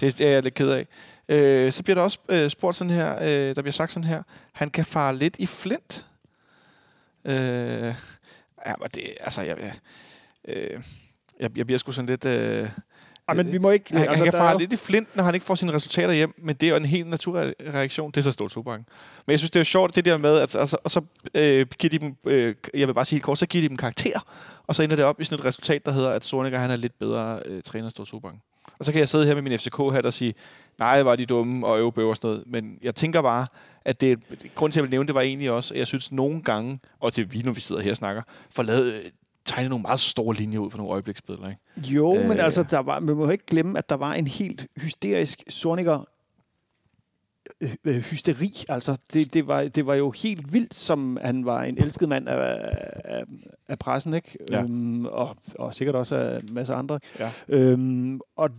[0.00, 0.86] Det er jeg lidt ked af.
[1.28, 4.22] Øh, så bliver der også øh, spurgt sådan her, øh, der bliver sagt sådan her,
[4.52, 6.06] han kan fare lidt i flint.
[7.24, 7.34] Øh,
[8.66, 9.74] ja, men det, altså, jeg, jeg,
[10.48, 10.80] øh,
[11.40, 12.24] jeg, jeg bliver sgu sådan lidt...
[12.24, 12.68] Øh,
[13.28, 13.92] Ej, men vi må ikke...
[13.92, 16.12] han, altså, han kan fare jo- lidt i flint, når han ikke får sine resultater
[16.14, 18.10] hjem, men det er jo en helt naturreaktion.
[18.10, 18.86] Det er så stort Sobakken.
[19.26, 21.00] Men jeg synes, det er jo sjovt, det der med, at altså, og så
[21.34, 23.76] øh, giver de dem, øh, jeg vil bare sige helt kort, så giver de dem
[23.76, 24.20] karakter,
[24.66, 26.76] og så ender det op i sådan et resultat, der hedder, at Sorniger han er
[26.76, 28.24] lidt bedre øh, træner end Stort.
[28.78, 30.34] Og så kan jeg sidde her med min FCK-hat og sige,
[30.78, 32.44] nej, var de dumme og øvebøv og sådan noget.
[32.46, 33.46] Men jeg tænker bare,
[33.84, 34.18] at det,
[34.54, 36.80] grund til, at jeg vil nævne det, var egentlig også, at jeg synes nogle gange,
[37.00, 39.02] og til vi, når vi sidder her og snakker, får lavet,
[39.44, 41.48] tegnet nogle meget store linjer ud for nogle øjebliksbilleder.
[41.48, 41.60] Ikke?
[41.94, 44.66] Jo, Øh, men altså, der var, man må ikke glemme, at der var en helt
[44.76, 46.04] hysterisk Sorniger
[47.60, 48.50] øh, øh, hysteri.
[48.68, 52.28] Altså, det, det, var, det var jo helt vildt, som han var en elsket mand
[52.28, 52.58] af,
[53.04, 53.24] af,
[53.68, 54.38] af pressen, ikke?
[54.50, 54.62] Ja.
[54.62, 57.00] Øhm, og, og sikkert også af en masse andre.
[57.18, 57.30] Ja.
[57.48, 58.50] Øhm, og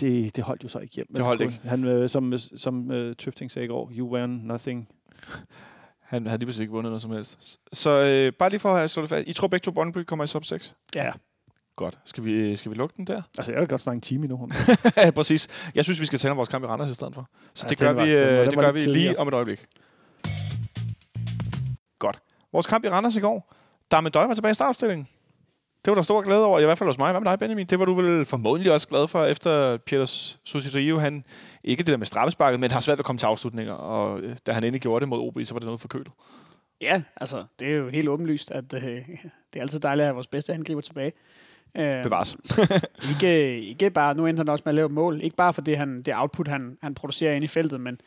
[0.00, 1.06] det, det holdt jo så ikke hjem.
[1.16, 1.60] Det holdt ikke.
[1.64, 4.88] Han, øh, som, som øh, Tøfting sagde i går, you were nothing.
[6.06, 7.58] Han har lige pludselig ikke vundet noget som helst.
[7.72, 9.28] Så øh, bare lige for at have slået det fast.
[9.28, 10.74] I tror begge to Brøndby kommer i top 6?
[10.94, 11.12] Ja.
[11.76, 11.98] Godt.
[12.04, 13.22] Skal vi, skal vi lukke den der?
[13.38, 14.48] Altså, jeg vil godt snakke en time endnu.
[14.96, 15.48] ja, præcis.
[15.74, 17.28] Jeg synes, vi skal tale om vores kamp i Randers i stedet for.
[17.54, 19.66] Så Ja, det gør vi, øh, det var gør vi lige om et øjeblik.
[21.98, 22.18] Godt.
[22.52, 23.54] Vores kamp i Randers i går.
[23.90, 25.08] Darmen Døj var tilbage i startopstillingen.
[25.86, 27.10] Det var der stor glæde over, i hvert fald hos mig.
[27.10, 27.66] Hvad med dig, Benjamin?
[27.66, 30.04] Det var du vel formodentlig også glad for, efter Peter
[30.44, 31.24] Susirio, han
[31.64, 33.72] ikke det der med straffesparket, men har svært ved at komme til afslutninger.
[33.72, 36.08] Og øh, da han endelig gjorde det mod OB, så var det noget for kølet.
[36.80, 40.14] Ja, altså, det er jo helt åbenlyst, at øh, det er altid dejligt at have
[40.14, 41.12] vores bedste angriber tilbage.
[41.76, 42.36] Øh, Bevares.
[43.10, 45.78] ikke, ikke bare, nu endte han også med at lave mål, ikke bare for det,
[45.78, 48.00] han, det output, han, han producerer ind i feltet, men,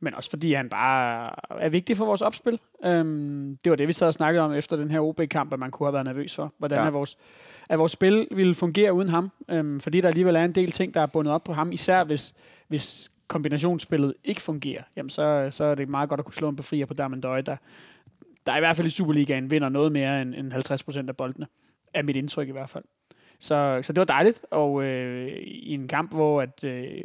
[0.00, 1.30] men også fordi han bare
[1.62, 2.60] er vigtig for vores opspil.
[2.84, 5.70] Øhm, det var det, vi sad og snakkede om efter den her OB-kamp, at man
[5.70, 6.86] kunne have været nervøs for, hvordan Ja.
[6.86, 7.18] er vores,
[7.68, 9.30] at vores spil ville fungere uden ham.
[9.48, 12.04] Øhm, fordi der alligevel er en del ting, der er bundet op på ham, især
[12.04, 12.34] hvis,
[12.68, 16.56] hvis kombinationsspillet ikke fungerer, jamen så, så er det meget godt at kunne slå en
[16.56, 17.56] befrier på Darmendøj, der,
[18.46, 21.46] der i hvert fald i Superligaen vinder noget mere end, end 50 procent af boldene.
[21.94, 22.84] Er mit indtryk i hvert fald.
[23.40, 27.02] Så, så det var dejligt, og øh, i en kamp, hvor at, øh,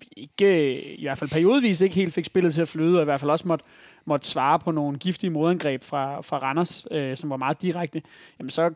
[0.00, 3.04] vi ikke, i hvert fald periodvis ikke helt fik spillet til at flyde, og i
[3.04, 3.64] hvert fald også måtte,
[4.04, 8.02] måtte svare på nogle giftige modangreb fra, fra Randers, øh, som var meget direkte,
[8.38, 8.70] jamen så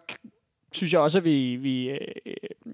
[0.73, 1.99] synes jeg også, at vi, vi øh,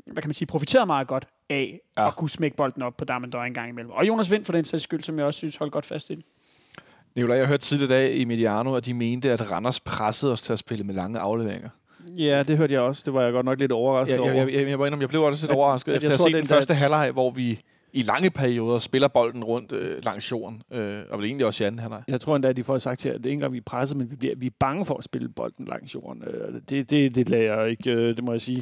[0.06, 2.06] hvad kan man sige, profiterede meget godt af Ja.
[2.08, 3.90] at kunne smække bolden op på Darmendøj en gang imellem.
[3.90, 6.24] Og Jonas Vind for den sags skyld, som jeg også synes holdt godt fast i.
[7.14, 10.42] Nicolaj, jeg hørte tidligere i dag i Mediano, at de mente, at Randers pressede os
[10.42, 11.68] til at spille med lange afleveringer.
[12.18, 13.02] Ja, det hørte jeg også.
[13.06, 14.42] Det var jeg godt nok lidt overrasket Jeg, jeg, over.
[14.44, 16.18] jeg, jeg, jeg, var indrømme, jeg blev også lidt At- overrasket, at efter at have
[16.18, 17.60] set den den der- første halvleg, hvor vi
[17.92, 20.62] i lange perioder spiller bolden rundt øh, langs jorden.
[20.72, 22.02] Øh, og vel egentlig også i anden halvleg.
[22.08, 23.62] Jeg tror endda, at de får sagt til, at det er ikke engang, vi er
[23.66, 26.22] presset, men vi, bliver, vi er bange for at spille bolden langs jorden.
[26.26, 28.56] Øh, Det, det, det lader jeg ikke, øh, det må jeg sige.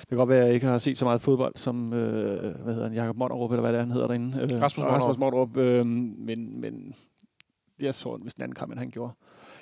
[0.00, 2.74] Det kan godt være, at jeg ikke har set så meget fodbold som, øh, hvad
[2.74, 4.38] hedder han, Jakob Monderup, eller hvad det er, han hedder derinde.
[4.42, 5.56] Øh, Rasmus Rasmus Monderup.
[5.56, 6.94] Øh, men, men
[7.80, 9.12] jeg så hvis den anden kamp, end han gjorde.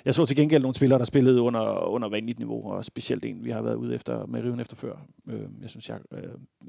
[0.05, 3.45] Jeg så til gengæld nogle spillere, der spillede under, under vanligt niveau, og specielt en,
[3.45, 4.95] vi har været ude efter med riven efter før.
[5.27, 6.23] Øh, jeg synes, Jak, øh,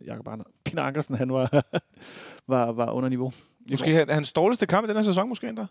[0.06, 1.64] Jakob Arne, Pina Ankersen, han var,
[2.54, 3.32] var, var under niveau.
[3.70, 5.66] Måske han, hans dårligste kamp i den her sæson, måske endda.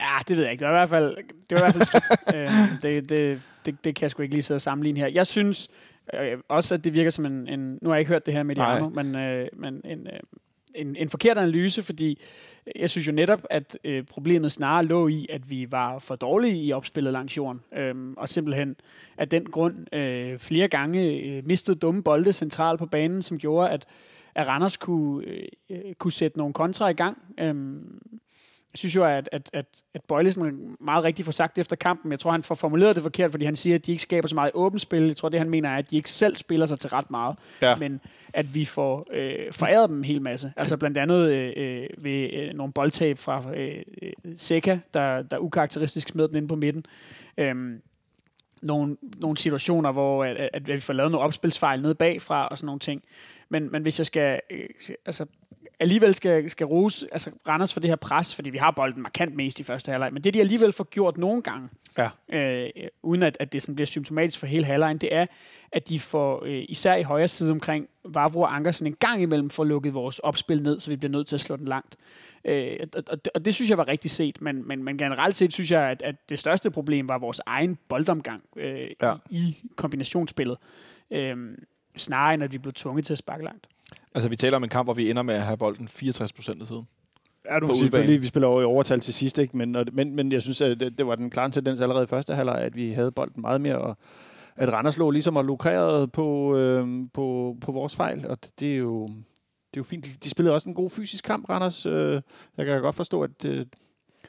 [0.00, 0.64] Ja, det ved jeg ikke.
[0.64, 1.16] Det var i hvert fald,
[1.50, 4.42] det var i hvert fald øh, det, det, det, det kan jeg sgu ikke lige
[4.42, 5.06] sidde og sammenligne her.
[5.06, 5.68] Jeg synes
[6.14, 7.78] øh, også, at det virker som en, en...
[7.82, 10.20] Nu har jeg ikke hørt det her med Diano, men, øh, men en, øh,
[10.76, 12.18] en, en forkert analyse, fordi
[12.76, 16.64] jeg synes jo netop, at øh, problemet snarere lå i, at vi var for dårlige
[16.64, 17.60] i opspillet langs jorden.
[17.76, 18.76] øh, og simpelthen
[19.18, 23.70] af den grund øh, flere gange øh, mistede dumme bolde centralt på banen, som gjorde,
[23.70, 23.86] at,
[24.34, 27.18] at Randers kunne, øh, øh kunne sætte nogle kontra i gang.
[27.40, 27.54] Øh,
[28.78, 32.12] synes jo, at, at, at, at Bøjlesen meget rigtigt får sagt efter kampen.
[32.12, 34.34] Jeg tror, han får formuleret det forkert, fordi han siger, at de ikke skaber så
[34.34, 35.02] meget åbent spil.
[35.02, 37.36] Jeg tror, det han mener er, at de ikke selv spiller sig til ret meget.
[37.62, 37.76] Ja.
[37.76, 38.00] Men
[38.32, 40.52] at vi får øh, foræret dem en hel masse.
[40.56, 45.38] Altså blandt andet øh, øh, ved øh, nogle boldtab fra øh, øh, Seca, der, der
[45.38, 46.84] ukarakteristisk smed den ind på midten.
[47.38, 47.82] Øhm,
[48.62, 52.58] nogle, nogle situationer, hvor at, at, at vi får lavet nogle opspilsfejl nede bagfra og
[52.58, 53.02] sådan nogle ting.
[53.48, 54.68] Men, men hvis jeg skal, øh,
[55.06, 55.26] altså,
[55.80, 59.36] alligevel skal, skal rose altså, Randers for det her pres, fordi vi har bolden markant
[59.36, 62.08] mest i første halvleg, men det de alligevel får gjort nogle gange, Ja.
[62.28, 62.70] øh,
[63.02, 65.26] uden at, at det sådan bliver symptomatisk for hele halvlejen, det er,
[65.72, 69.50] at de får, øh, især i højre side omkring Vavro og Ankersen, en gang imellem
[69.50, 71.96] får lukket vores opspil ned, så vi bliver nødt til at slå den langt.
[72.44, 75.36] Øh, og, og, det, og det synes jeg var rigtig set, men, men, men generelt
[75.36, 79.14] set synes jeg, at, at det største problem var vores egen boldomgang øh, ja.
[79.30, 80.58] i, i kombinationsspillet,
[81.10, 81.36] øh,
[81.96, 83.66] snarere end at vi blev tvunget til at sparke langt.
[84.16, 86.60] Altså, vi taler om en kamp, hvor vi ender med at have bolden 64 procent
[86.62, 86.84] af tiden.
[87.50, 89.56] Ja, du selvfølgelig, vi spiller over i overtal til sidst, ikke?
[89.56, 92.06] Men, og- men, men jeg synes, at det, det var den klare tendens allerede i
[92.06, 93.96] første halvleg, at vi havde bolden meget mere, og
[94.56, 98.76] at Randers lå ligesom og lukrerede på, øh, på, på vores fejl, og det, er
[98.78, 100.04] jo det er jo fint.
[100.04, 101.86] De, de spillede også en god fysisk kamp, Randers.
[101.86, 102.20] Øh,
[102.56, 103.66] jeg kan godt forstå, at øh,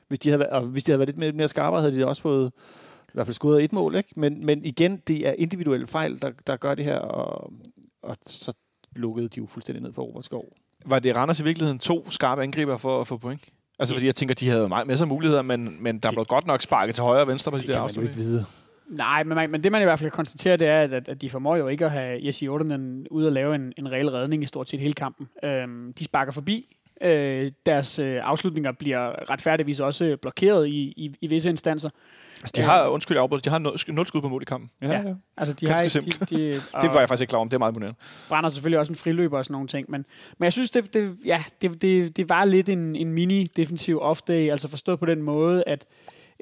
[0.08, 2.22] hvis, de havde, og hvis de havde været lidt mere, mere skarpere, havde de også
[2.22, 2.52] fået
[3.08, 4.10] i hvert fald scoret et mål, ikke?
[4.20, 7.54] Men, men igen, det er individuelle fejl, der, der gør det her, og,
[8.04, 8.54] og så
[8.98, 10.54] lukkede de jo fuldstændig ned for Overskov.
[10.86, 13.42] Var det Randers i virkeligheden to skarpe angriber for at få point?
[13.80, 16.48] Altså, fordi jeg tænker, de havde meget masser af muligheder, men, men der blev godt
[16.48, 18.46] nok sparket til højre og venstre på de Det der kan man jo ikke vide.
[18.90, 21.22] Nej, men, man, men det man i hvert fald kan konstatere, det er, at, at,
[21.22, 24.44] de formår jo ikke at have Jesse Odonen ud og lave en, en reel redning
[24.44, 25.28] i stort set hele kampen.
[25.44, 26.77] Øhm, de sparker forbi.
[27.02, 31.90] Øh, deres øh, afslutninger bliver retfærdigvis også blokeret i, i, i visse instanser.
[32.42, 34.70] Altså, de har, undskyld, afbryder, de har nul, skud på mål i kampen.
[34.82, 35.04] Ja.
[35.38, 37.50] Altså, de Ganske har ikke, de, de, Det var jeg faktisk ikke klar om.
[37.50, 38.00] Det er meget imponerende.
[38.28, 39.92] brænder selvfølgelig også en friløber og sådan nogle ting.
[39.92, 40.06] Men,
[40.38, 44.32] men jeg synes, det, det, ja, det, det, det var lidt en, en mini-defensiv off-day,
[44.52, 45.86] altså forstået på den måde, at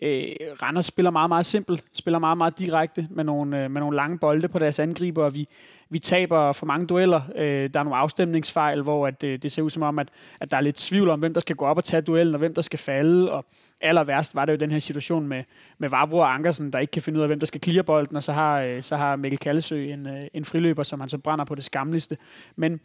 [0.01, 0.25] øh,
[0.61, 4.17] Randers spiller meget, meget simpelt, spiller meget, meget direkte med nogle, øh, med nogle lange
[4.17, 5.47] bolde på deres angriber, og vi,
[5.89, 7.21] vi taber for mange dueller.
[7.35, 10.09] Øh, der er nogle afstemningsfejl, hvor at, øh, det ser ud som om, at,
[10.41, 12.39] at der er lidt tvivl om, hvem der skal gå op og tage duellen, og
[12.39, 13.45] hvem der skal falde, og
[13.81, 15.43] aller værst var det jo den her situation med,
[15.77, 18.15] med Varbro og Ankersen, der ikke kan finde ud af, hvem der skal clear bolden,
[18.15, 21.17] og så har, øh, så har Mikkel Kallesø en, øh, en friløber, som han så
[21.17, 22.17] brænder på det skamligste.
[22.55, 22.79] Men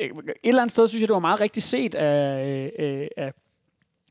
[0.00, 0.12] øh, et
[0.44, 3.32] eller andet sted synes jeg, det var meget rigtigt set af, øh, øh af,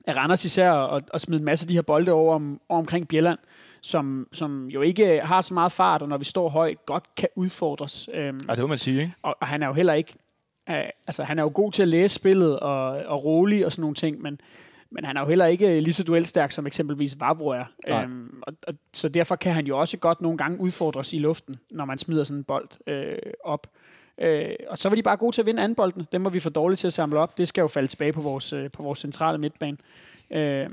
[0.07, 2.79] af Randers især at, at smide en masse af de her bolde over, om, over
[2.79, 3.39] omkring Bjelland,
[3.81, 7.27] som, som jo ikke har så meget fart, og når vi står højt, godt kan
[7.35, 8.09] udfordres.
[8.13, 9.13] Øhm, Ja, det må man sige, ikke?
[9.21, 10.13] og, og han er jo heller ikke...
[10.69, 13.81] Øh, altså, han er jo god til at læse spillet og, og rolig og sådan
[13.81, 14.41] nogle ting, men,
[14.91, 17.65] men han er jo heller ikke lige så duelstærk, som eksempelvis Varbro er.
[17.89, 18.03] Nej.
[18.03, 21.55] Øhm, og, og, så derfor kan han jo også godt nogle gange udfordres i luften,
[21.71, 23.67] når man smider sådan en bold øh, op.
[24.21, 26.07] Øh, og så var de bare gode til at vinde anden bolden.
[26.11, 27.37] Dem var vi for dårlige til at samle op.
[27.37, 29.77] Det skal jo falde tilbage på vores, øh, på vores centrale midtbane.
[30.31, 30.69] Øh,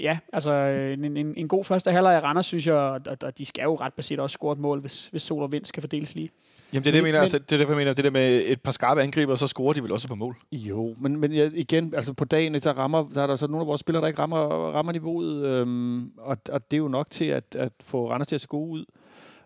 [0.00, 3.38] ja, altså øh, en, en, en god første halvleg af Randers, synes jeg, og, og,
[3.38, 5.80] de skal jo ret baseret også score et mål, hvis, hvis sol og vind skal
[5.80, 6.30] fordeles lige.
[6.72, 7.20] Jamen, det er det, jeg Men- mener.
[7.20, 9.72] Altså, det er derfor, jeg mener, det der med et par skarpe angriber, så scorer
[9.72, 10.36] de vel også på mål.
[10.52, 13.60] Jo, men, men ja, igen, altså på dagen, der, rammer, der er der så nogle
[13.60, 14.38] af vores spillere, der ikke rammer,
[14.72, 18.34] rammer niveauet, øhm, og, og det er jo nok til at, at få Randers til
[18.34, 18.84] at se gode ud.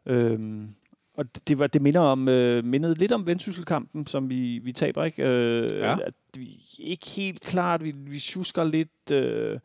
[0.07, 0.69] Øhm,
[1.21, 4.73] og det, det, var, det minder om, øh, mindede lidt om vendsysselkampen, som vi, vi
[4.73, 5.23] taber, ikke?
[5.29, 5.97] Øh, Ja.
[6.07, 9.59] At vi ikke helt klart, vi, vi tjusker lidt, øh,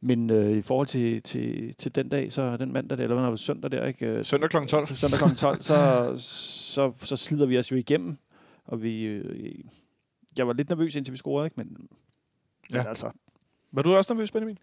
[0.00, 3.24] men øh, i forhold til, til, til den dag, så den mandag, der, eller hvad
[3.24, 4.06] var det, søndag der, ikke?
[4.06, 4.56] Øh, Søndag kl.
[4.66, 4.86] 12.
[4.86, 5.34] Søndag kl.
[5.36, 6.12] 12, så,
[6.74, 8.16] så, så slider vi os jo igennem,
[8.64, 9.54] og vi, øh,
[10.38, 11.54] jeg var lidt nervøs, indtil vi scorede, ikke?
[11.56, 11.76] Men,
[12.70, 12.76] ja.
[12.76, 12.82] Ja.
[12.82, 13.10] men altså,
[13.72, 14.58] Var du også nervøs, Benjamin?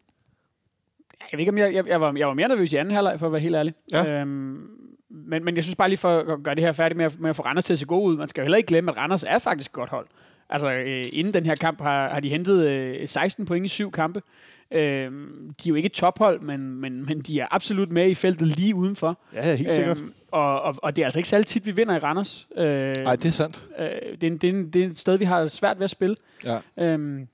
[1.20, 3.20] Jeg ved ikke, om jeg, jeg, jeg, var, jeg var mere nervøs i anden halvleg,
[3.20, 3.74] for at være helt ærlig.
[3.92, 4.22] Ja.
[4.22, 4.68] Øhm,
[5.26, 7.30] men, men jeg synes bare lige for at gøre det her færdigt med at, med
[7.30, 8.18] at få Randers til at se god ud.
[8.18, 10.08] Man skal jo heller ikke glemme, at Randers er faktisk et godt hold.
[10.50, 13.92] Altså, øh, inden den her kamp har, har de hentet øh, 16 point i syv
[13.92, 14.22] kampe.
[14.72, 18.16] Øh, de er jo ikke et tophold, men, men, men de er absolut med i
[18.16, 19.20] feltet lige udenfor.
[19.34, 20.00] ja, helt sikkert.
[20.02, 22.48] Øhm, og, og, og det er altså ikke særlig tit, vi vinder i Randers.
[22.58, 23.68] Øh, Nej, det er sandt.
[23.80, 23.86] øh,
[24.22, 25.90] det, er, en- det, er en, det er et sted, vi har svært ved at
[25.90, 26.16] spille.
[26.46, 26.60] Ja.
[26.78, 27.28] Øhm,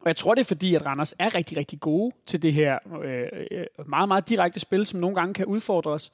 [0.00, 2.78] og jeg tror, det er fordi, at Randers er rigtig, rigtig gode til det her
[3.04, 6.10] øh, øh, meget, meget direkte spil, som nogle gange kan udfordre os.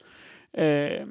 [0.57, 1.07] Øh,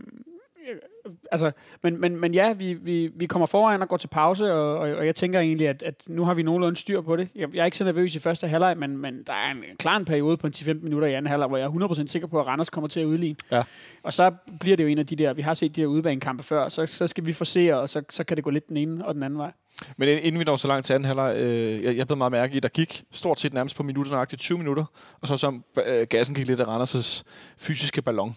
[1.32, 1.52] altså,
[1.82, 4.90] men, men, men ja, vi, vi, vi kommer foran og går til pause, og, og,
[4.96, 7.28] og jeg tænker egentlig, at, at nu har vi nogenlunde styr på det.
[7.34, 9.96] Jeg, jeg er ikke så nervøs i første halvleg, men, men der er en klar
[9.96, 12.40] en periode på en 10-15 minutter i anden halvleg, hvor jeg er 100% sikker på,
[12.40, 13.36] at Randers kommer til at udligne.
[13.50, 13.62] Ja.
[14.02, 16.42] Og så bliver det jo en af de der, vi har set de her udebanekampe
[16.42, 19.06] før, så, så skal vi forsere, og så, så kan det gå lidt den ene
[19.06, 19.52] og den anden vej.
[19.96, 22.32] Men ind- inden vi når så langt til anden halvleg, øh, jeg, jeg blev meget
[22.32, 24.84] mærke i, der gik stort set nærmest på minutter, nøjagtigt 20 minutter,
[25.20, 27.22] og så som øh, gassen gik lidt af Randers'
[27.58, 28.36] fysiske ballon.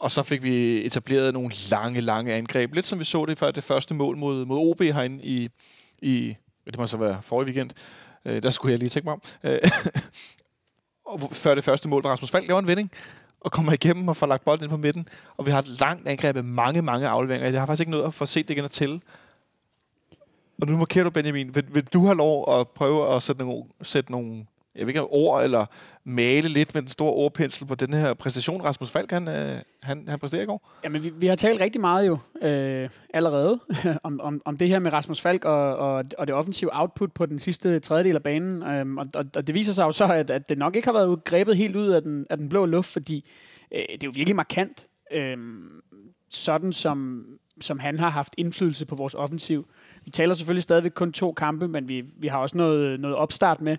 [0.00, 2.74] Og så fik vi etableret nogle lange, lange angreb.
[2.74, 5.48] Lidt som vi så det før det første mål mod, mod OB herinde i,
[6.02, 6.36] i
[6.66, 7.70] det må så være forrige weekend.
[8.24, 9.22] Øh, der skulle jeg lige tænke mig om.
[9.44, 9.58] Øh,
[11.10, 12.90] og før det første mål var Rasmus Falk laver en vending,
[13.40, 15.08] og kommer igennem og får lagt bolden ind på midten.
[15.36, 17.50] Og vi har et langt angreb med mange, mange afleveringer.
[17.50, 19.00] Jeg har faktisk ikke nået at få set det igen at tælle.
[20.62, 21.54] Og nu markerer du, Benjamin.
[21.54, 25.02] Vil, vil du have lov at prøve at sætte nogle, sætte nogle jeg ved ikke,
[25.02, 25.66] ord, eller
[26.04, 30.08] male lidt med den store ordpensel på den her præstation, Rasmus Falk, han, øh, han,
[30.08, 30.70] han præsterer i går?
[30.84, 33.60] Jamen, vi, vi har talt rigtig meget jo øh, allerede
[34.02, 37.26] om, om, om det her med Rasmus Falk og, og, og det offensive output på
[37.26, 38.62] den sidste tredjedel af banen.
[38.62, 40.92] Øh, og, og, og det viser sig jo så, at, at det nok ikke har
[40.92, 43.28] været grebet helt ud af den, af den blå luft, fordi
[43.72, 45.36] øh, det er jo virkelig markant, øh,
[46.28, 47.26] sådan som,
[47.60, 49.68] som han har haft indflydelse på vores offensiv.
[50.04, 53.60] Vi taler selvfølgelig stadigvæk kun to kampe, men vi, vi har også noget, noget opstart
[53.60, 53.76] med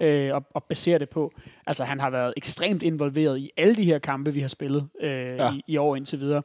[0.00, 1.32] øh, og, og basere det på.
[1.66, 5.10] Altså, han har været ekstremt involveret i alle de her kampe, vi har spillet øh,
[5.10, 5.52] Ja.
[5.52, 6.42] i, i år indtil videre.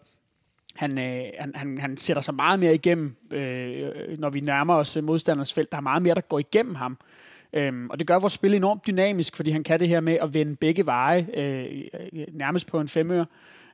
[0.76, 4.98] Han, øh, han, han, han sætter sig meget mere igennem, øh, når vi nærmer os
[4.98, 5.72] øh, modstanders felt.
[5.72, 6.98] Der er meget mere, der går igennem ham.
[7.54, 10.34] Øhm, og det gør vores spil enormt dynamisk, fordi han kan det her med at
[10.34, 11.82] vende begge veje, øh,
[12.14, 13.26] øh, nærmest på en femøre.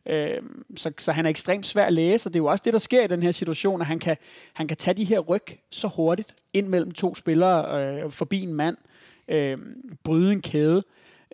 [0.10, 0.42] Øh,
[0.76, 2.80] så, så han er ekstremt svær at læse, og det er jo også det, der
[2.80, 4.18] sker i den her situation, at han kan,
[4.54, 8.54] han kan tage de her ryg så hurtigt ind mellem to spillere, øh, forbi en
[8.54, 8.78] mand,
[9.28, 9.58] øh,
[10.04, 10.84] bryde en kæde,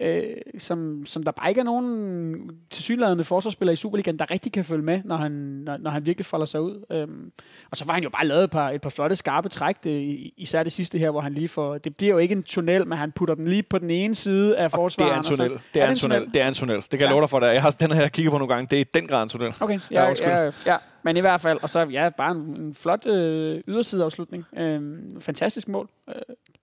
[0.02, 0.24] øh,
[0.58, 2.36] som, som der bare ikke er nogen
[2.70, 6.26] tilsyneladende forsvarsspillere i Superligaen, der rigtig kan følge med, når han, når, når han virkelig
[6.26, 6.86] folder sig ud.
[6.92, 7.32] Øhm,
[7.72, 9.90] og så var han jo bare lavet et par, et par flotte, skarpe træk, det,
[9.90, 11.78] i- især det sidste her, hvor han lige får...
[11.78, 14.58] Det bliver jo ikke en tunnel, men han putter den lige på den ene side
[14.58, 15.12] af Det forsvaren.
[15.12, 15.60] er en og så- tunnel.
[15.74, 16.26] Det er, en tunnel.
[16.34, 16.76] Det er en tunnel.
[16.78, 17.12] Det kan jeg Ja.
[17.12, 17.40] love dig for.
[17.40, 17.48] Det.
[17.48, 18.68] Jeg har, den har jeg kigget på nogle gange.
[18.70, 19.54] Det er i den grad en tunnel.
[19.60, 22.76] Okay, Ja, ja, ja, ja, men i hvert fald, og så ja, bare en, en
[22.76, 24.46] flot øh, ydersideafslutning.
[24.58, 25.90] Øhm, fantastisk mål.
[26.10, 26.16] Øh,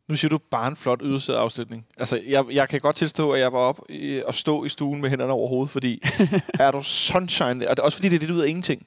[0.08, 1.86] Nu siger du bare en flot yderside afslutning.
[1.96, 5.00] Altså, jeg, jeg kan godt tilstå, at jeg var op i, og stå i stuen
[5.00, 6.02] med hænderne over hovedet, fordi
[6.60, 8.86] er du sunshine, og det er også fordi det er lidt ud af ingenting.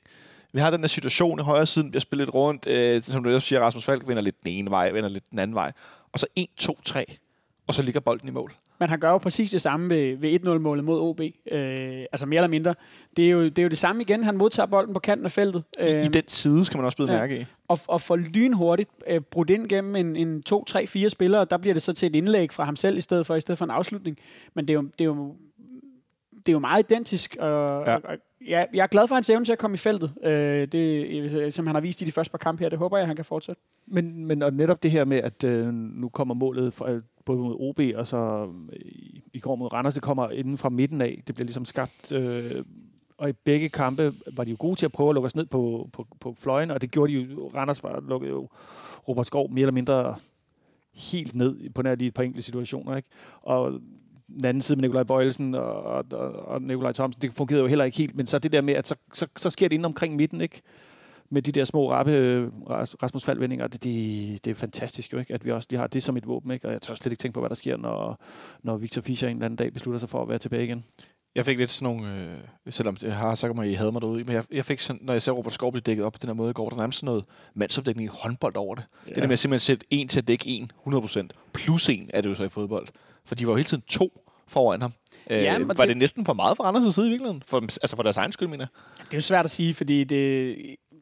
[0.54, 3.36] Vi har den der situation i højre siden, bliver spillet lidt rundt, øh, som du
[3.36, 5.72] også siger, Rasmus Falk vender lidt den ene vej, vender lidt den anden vej,
[6.14, 7.06] og så 1, 2, 3,
[7.68, 8.54] og så ligger bolden i mål.
[8.82, 11.20] Men han gør jo præcis det samme ved, ved 1-0-målet mod OB.
[11.22, 11.30] Øh,
[12.12, 12.76] altså mere eller mindre.
[13.18, 14.24] Det er, jo, det er jo det samme igen.
[14.24, 15.64] Han modtager bolden på kanten af feltet.
[15.80, 17.20] I, I Øhm, den side skal man også blive ja.
[17.20, 17.46] mærke i.
[17.68, 21.46] og, og får lynhurtigt øh, brudt ind gennem en, en 2, 3, 4 spillere.
[21.46, 23.58] Der bliver det så til et indlæg fra ham selv i stedet for, i stedet
[23.58, 24.18] for en afslutning.
[24.54, 25.36] Men det er jo, det er jo,
[26.38, 27.36] det er jo meget identisk.
[27.40, 27.96] Og, Ja.
[27.96, 28.18] og,
[28.48, 31.68] ja, jeg er glad for hans evne til at komme i feltet, øh, det, som
[31.68, 32.70] han har vist i de første par kampe her.
[32.70, 33.62] Det håber jeg, han kan fortsætte.
[33.88, 37.02] Men, men og netop det her med, at øh, nu kommer målet fra, øh,
[37.36, 41.02] både mod OB og så i, i går mod Randers, det kommer inden fra midten
[41.02, 41.24] af.
[41.28, 42.12] Det bliver ligesom skabt.
[42.12, 42.66] Øh,
[43.18, 45.46] og i begge kampe var de jo gode til at prøve at lukke os ned
[45.46, 47.52] på, på, på fløjen, og det gjorde de jo.
[47.56, 48.50] Randers var lukket jo
[49.08, 50.16] Robert Skov mere eller mindre
[50.94, 52.96] helt ned på nær lige et par enkelte situationer.
[52.96, 53.10] Ikke?
[53.42, 53.72] Og
[54.28, 57.86] den anden side med Nikolaj Bøjelsen og, og, og Nikolaj Thomsen, det fungerede jo heller
[57.86, 60.16] ikke helt, men så det der med, at så, så, så sker det inde omkring
[60.16, 60.62] midten, ikke?
[61.32, 65.18] Med de der små rappe øh, Ras- Rasmus Faldvendinger, det, det, det er fantastisk jo,
[65.20, 65.34] ikke?
[65.34, 66.68] at vi også lige har det som et våben, ikke?
[66.68, 68.22] og jeg tør slet ikke tænke på, hvad der sker, når,
[68.64, 70.84] når Victor Fischer en eller anden dag beslutter sig for at være tilbage igen.
[71.36, 72.38] Jeg fik lidt sådan nogle, øh,
[72.70, 75.00] selvom det har så kan man I havde mig derude, men jeg, jeg fik sådan,
[75.06, 76.76] når jeg ser Robert Skov blive dækket op på den her måde i går, der
[76.76, 78.84] er nærmest sådan noget mandsopdækning i håndbold over det.
[79.06, 79.10] Ja.
[79.10, 82.22] Det der med at simpelthen sætte en til at dække en, 100%, plus en er
[82.22, 82.88] det jo så i fodbold.
[83.26, 84.94] For de var jo hele tiden to foran ham.
[85.30, 87.44] Øh, Ja, var det- det, næsten for meget for Randers' side i virkeligheden?
[87.48, 89.04] For, altså for deres egen skyld, mener jeg.
[89.06, 90.56] Det er jo svært at sige, fordi det,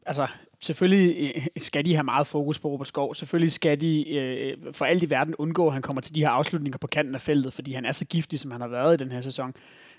[0.06, 0.26] altså,
[0.60, 3.14] selvfølgelig øh, skal de have meget fokus på Robert Skov.
[3.14, 6.28] Selvfølgelig skal de øh, for alt i verden undgå, at han kommer til de her
[6.28, 9.04] afslutninger på kanten af feltet, fordi han er så giftig, som han har været i
[9.04, 9.54] den her sæson.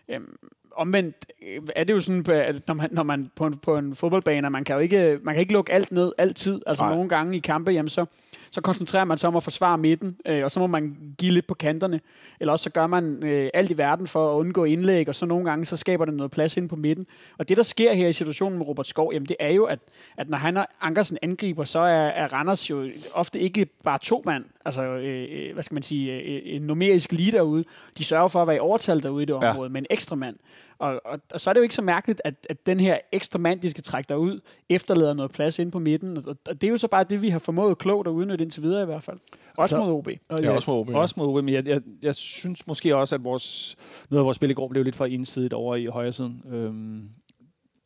[0.10, 0.38] Øhm,
[0.76, 1.16] omvendt
[1.48, 3.96] øh, er det jo sådan, på- at når man, når man på, en, på en
[3.96, 6.62] fodboldbane, man kan jo ikke, man kan ikke lukke alt ned altid.
[6.68, 6.94] Altså Nej.
[6.94, 8.06] nogle gange i kampe, jamen så,
[8.52, 11.48] så koncentrerer man sig om at forsvare midten, øh, og så må man give lidt
[11.48, 12.02] på kanterne.
[12.40, 15.26] Eller også så gør man øh, alt i verden for at undgå indlæg, og så
[15.26, 17.08] nogle gange så skaber det noget plads ind på midten.
[17.38, 19.80] Og det, der sker her i situationen med Robert Skov, jamen det er jo, at,
[20.18, 24.24] at når han og Ankersen angriber, så er, er Randers jo ofte ikke bare to
[24.26, 27.64] mand, altså, øh, øh, hvad skal man sige, øh, en numerisk lige derude.
[27.98, 29.50] De sørger for at være i overtal derude i det Ja.
[29.52, 30.36] område, med en ekstra mand.
[30.80, 33.40] Og, og, og så er det jo ikke så mærkeligt, at, at den her ekstra
[33.40, 36.18] mand, de skal trække derud, efterlader noget plads inde på midten.
[36.18, 38.64] Og, og det er jo så bare det, vi har formået klogt at udnytte indtil
[38.64, 39.18] videre i hvert fald.
[39.58, 40.08] Også Så- mod OB.
[40.30, 40.98] Og Ja, også mod OB, ja.
[40.98, 43.76] Også mod OB, men jeg, jeg, jeg synes måske også, at vores,
[44.10, 46.44] noget af vores spil i går blev lidt for ensidigt over i højre siden.
[46.52, 47.10] Øhm,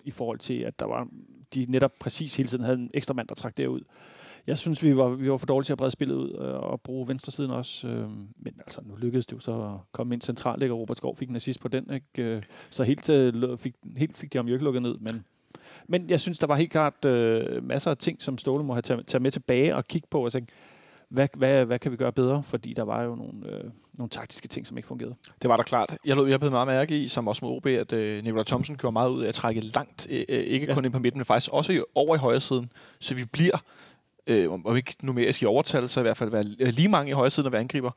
[0.03, 1.07] I forhold til, at der var,
[1.53, 3.81] de netop præcis hele tiden havde en ekstra mand, der trak derud.
[4.47, 6.81] Jeg synes, vi var, vi var for dårlige til at brede spillet ud øh, og
[6.81, 7.88] bruge venstre siden også.
[7.88, 10.73] Øh, men altså, nu lykkedes det jo så at komme ind centralt, ikke?
[10.73, 11.93] og Robert Skov fik en assist på den.
[11.93, 12.36] Ikke?
[12.36, 14.97] Øh, Så helt, øh, fik, helt fik de ham jo ikke lukket ned.
[14.97, 15.25] Men,
[15.88, 18.81] men jeg synes, der var helt klart øh, masser af ting, som Ståle må have
[18.81, 20.53] taget, taget med tilbage og kigge på og tænke,
[21.10, 22.43] hvad, hvad, hvad kan vi gøre bedre?
[22.43, 25.15] Fordi der var jo nogle, øh, nogle taktiske ting, som ikke fungerede.
[25.41, 25.97] Det var der klart.
[26.05, 28.77] Jeg lød, jeg blev meget mærke i, som også mod OB, at øh, Nikolaj Thomsen
[28.77, 30.73] gjorde meget ud af at trække langt, øh, øh, ikke ja.
[30.73, 32.71] kun ind på midten, men faktisk også i, over i højre siden.
[32.99, 33.58] Så vi bliver,
[34.27, 37.29] øh, om ikke numerisk i overtal, så i hvert fald være lige mange i højre
[37.29, 37.91] siden, når vi angriber.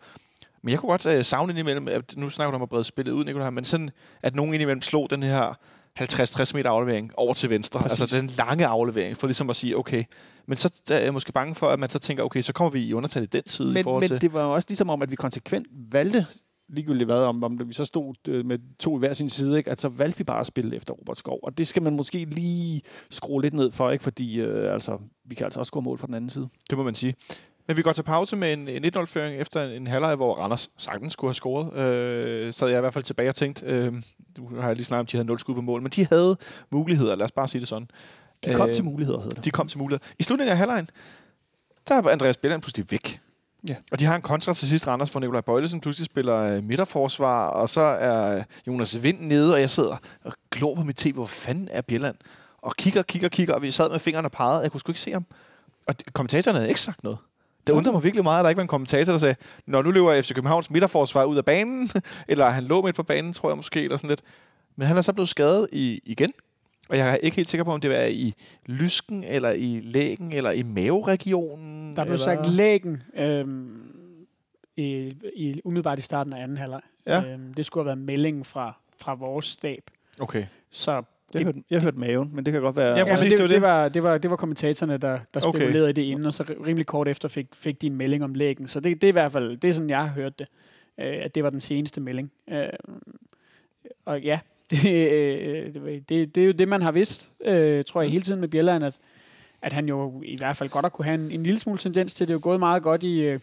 [0.63, 3.13] Men jeg kunne godt øh, savne indimellem, at nu snakker du om at brede spillet
[3.13, 3.91] ud, Nikolaj, men sådan,
[4.23, 5.55] at nogen indimellem slog den her
[6.01, 7.81] 50-60 meter aflevering over til venstre.
[7.81, 8.01] Præcis.
[8.01, 10.05] Altså den lange aflevering, for ligesom at sige, okay,
[10.47, 12.81] men så er jeg måske bange for, at man så tænker, okay, så kommer vi
[12.81, 14.21] i undertal i den side i Men, forhold men til...
[14.21, 16.27] det var jo også ligesom om, at vi konsekvent valgte,
[16.69, 19.71] ligegyldigt hvad, om, om vi så stod øh, med to i hver sin side, ikke?
[19.71, 21.39] altså valgte vi bare at spille efter Robert Skov.
[21.43, 24.05] Og det skal man måske lige skrue lidt ned for, ikke?
[24.05, 26.49] fordi øh, altså, vi kan altså også gå mål fra den anden side.
[26.71, 27.15] Det må man sige.
[27.69, 30.71] Men vi går til pause med en, en 1-0-føring efter en, en halvleg, hvor Randers
[30.77, 31.75] sagtens skulle have scoret.
[31.75, 33.93] Øh, så jeg i hvert fald tilbage og tænkt, øh,
[34.39, 36.07] nu har jeg lige snakket om, at de havde 0 skud på mål, men de
[36.07, 36.37] havde
[36.71, 37.89] muligheder, lad os bare sige det sådan.
[38.45, 39.45] De kom Øh, til muligheder, hedder det.
[39.45, 40.05] De kom til muligheder.
[40.19, 40.91] I slutningen af halvlejen,
[41.89, 43.21] der er Andreas Bjelland pludselig væk.
[43.69, 43.75] Ja.
[43.91, 46.65] Og de har en kontra til sidst, Randers, hvor Nikolaj Bøjle, som pludselig spiller øh,
[46.65, 51.13] midterforsvar, og så er Jonas Vind nede, og jeg sidder og glor på mit tv,
[51.13, 52.17] hvor fanden er Bjelland?
[52.63, 55.13] Og kigger, kigger, kigger, og vi sad med fingrene peget, jeg kunne sgu ikke se
[55.13, 55.27] ham.
[55.87, 57.19] Og kommentatoren havde ikke sagt noget.
[57.67, 59.91] Det undrer mig virkelig meget, at der ikke var en kommentator, der sagde, når nu
[59.91, 61.91] løber FC Københavns midterforsvar ud af banen,
[62.29, 64.23] eller han lå midt på banen, tror jeg måske, eller sådan lidt.
[64.77, 66.33] Men han er så blevet skadet i, igen.
[66.89, 68.35] Og jeg er ikke helt sikker på, om det var i
[68.67, 71.97] lysken, eller i lægen, eller i maveregionen.
[71.97, 72.25] Der blev eller...
[72.25, 73.81] sagt lægen øhm,
[74.77, 76.81] i, i, umiddelbart i starten af anden halvleg.
[77.07, 77.25] Ja.
[77.25, 79.91] Øhm, det skulle have været meldingen fra, fra vores stab.
[80.21, 80.47] Okay.
[80.71, 81.03] Så
[81.35, 82.89] Jeg hørte, jeg hørte maven, men det kan godt være...
[82.91, 83.55] Ja, ja, præcis, var det, det.
[83.55, 85.59] det, var, det, var, det var kommentatorerne, der, der Okay.
[85.59, 88.35] spekulerede i det inden, og så rimelig kort efter fik, fik de en melding om
[88.35, 88.69] lægen.
[88.69, 90.47] Så det, det er i hvert fald, det er sådan, jeg har hørt det,
[90.99, 92.33] øh, at det var den seneste melding.
[92.51, 92.69] Øh,
[94.05, 94.41] og ja,
[94.73, 98.23] det, øh, det, det, det er jo det, man har vidst, øh, tror jeg, hele
[98.23, 98.99] tiden med Bjelland, at,
[99.63, 102.15] at han jo i hvert fald godt har kunne have en, en lille smule tendens
[102.15, 102.29] til.
[102.29, 103.41] Det er jo gået meget godt i, øh,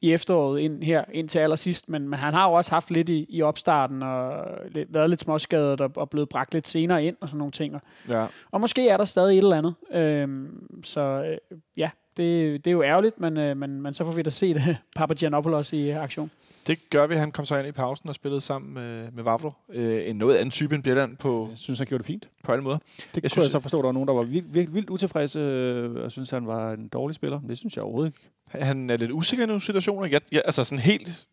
[0.00, 3.26] i efteråret ind her, indtil allersidst, men, men han har jo også haft lidt i,
[3.28, 7.28] i opstarten, og lidt, været lidt småskadet, og, og blevet bragt lidt senere ind, og
[7.28, 7.74] sådan nogle ting.
[7.74, 8.26] Og, Ja.
[8.50, 9.74] og måske er der stadig et eller andet.
[9.92, 14.12] Øhm, så øh, ja, det, det er jo ærgerligt, men, øh, men, men så får
[14.12, 16.30] vi da set Papa Giannopoulos i aktion.
[16.66, 17.14] Det gør vi.
[17.14, 19.50] Han kom så ind i pausen og spillede sammen med, med Vavlo.
[19.72, 22.28] Øh, en noget anden type end Bjelland på, Jeg synes, han gjorde det fint.
[22.44, 22.78] på alle måder.
[22.78, 24.74] Det Jeg kunne synes- jeg så forstå, at der var nogen, der var vildt, vildt,
[24.74, 27.40] vildt utilfredse øh, og synes, han var en dårlig spiller.
[27.48, 28.64] Det synes jeg overhovedet ikke.
[28.66, 30.08] Han er lidt usikker i nogle situationer.
[30.08, 31.26] Jeg, jeg, altså sådan helt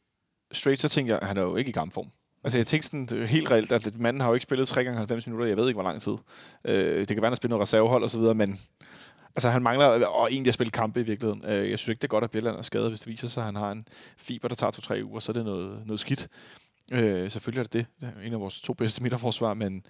[0.51, 2.07] straight, så tænker jeg, at han er jo ikke i kampform.
[2.43, 4.97] Altså jeg tænkte sådan øh, helt reelt, at manden har jo ikke spillet 3 gange
[4.97, 6.11] 90 minutter, jeg ved ikke, hvor lang tid.
[6.65, 8.59] Øh, det kan være, at han har spillet noget reservehold og så videre, men
[9.35, 11.45] altså, han mangler og egentlig at spille kampe i virkeligheden.
[11.45, 13.41] Øh, jeg synes ikke, det er godt, at Bjelland er skadet, hvis det viser sig,
[13.41, 16.27] at han har en fiber, der tager 2-3 uger, så er det noget, noget skidt.
[16.91, 17.85] Øh, selvfølgelig er det det.
[18.01, 19.83] Det er en af vores to bedste midterforsvar, men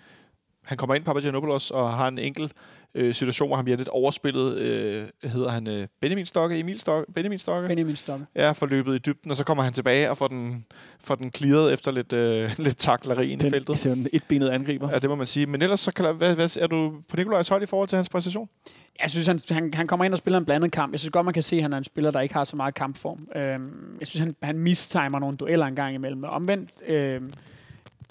[0.63, 2.53] han kommer ind, Papagiannopoulos, og har en enkelt
[2.95, 4.57] øh, situation, hvor han bliver lidt overspillet.
[4.57, 6.59] Øh, hedder han øh, Benjamin Stokke?
[6.59, 7.13] Emil Stokke?
[7.13, 7.67] Benjamin Stokke?
[7.67, 8.25] Benjamin Stokke.
[8.35, 10.65] Ja, forløbet i dybden, og så kommer han tilbage og får den,
[10.99, 13.75] får den clearet efter lidt, øh, lidt takleri ind i feltet.
[13.75, 14.89] det er en etbenet angriber.
[14.91, 15.45] Ja, det må man sige.
[15.45, 18.09] Men ellers, så kan hvad, hvad, er du på Nikolajs hold i forhold til hans
[18.09, 18.49] præstation?
[19.01, 20.91] Jeg synes, han, han, han kommer ind og spiller en blandet kamp.
[20.91, 22.55] Jeg synes godt, man kan se, at han er en spiller, der ikke har så
[22.55, 23.27] meget kampform.
[23.35, 26.23] Øhm, jeg synes, han, han mistimer nogle dueller en gang imellem.
[26.23, 27.33] Omvendt øhm,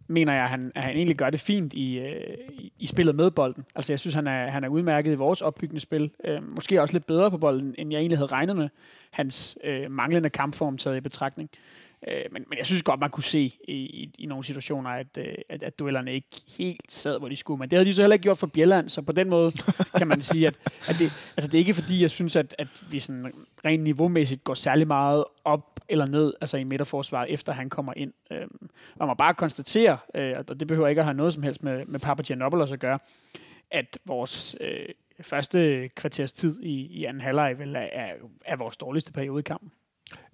[0.06, 3.14] mener jeg, at han, at han egentlig gør det fint i, øh, i, i spillet
[3.14, 3.64] med bolden.
[3.74, 6.10] Altså, jeg synes, han er, han er udmærket i vores opbyggende spil.
[6.24, 8.68] Øh, måske også lidt bedre på bolden, end jeg egentlig havde regnet med.
[9.10, 11.50] Hans øh, manglende kampform taget i betragtning.
[11.52, 15.18] Øh, men, men jeg synes godt, man kunne se i, i, i nogle situationer, at,
[15.18, 17.58] øh, at, at duellerne ikke helt sad, hvor de skulle.
[17.58, 19.52] Men det havde de så heller ikke gjort for Bjelland, så på den måde
[19.98, 22.68] kan man sige, at, at det, altså det er ikke fordi, jeg synes, at, at
[22.90, 23.32] vi sådan
[23.64, 28.12] rent niveaumæssigt går særlig meget op eller ned altså i midterforsvaret, efter han kommer ind.
[28.30, 31.62] Øhm, og man bare konstatere, øh, og det behøver ikke at have noget som helst
[31.62, 32.98] med, med Papagiannopoulos at gøre,
[33.70, 34.88] at vores øh,
[35.20, 38.12] første kvarters tid i, i anden halvleg vel er, er,
[38.44, 39.70] er vores dårligste periode i kampen.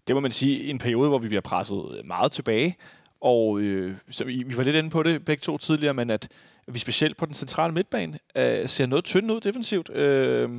[0.07, 2.77] Det må man sige, en periode, hvor vi bliver presset meget tilbage.
[3.21, 6.29] Og øh, så vi, vi var lidt inde på det begge to tidligere, men at
[6.69, 9.91] vi specielt på den centrale midtbane øh, ser noget tyndt ud defensivt.
[9.91, 10.51] Øh,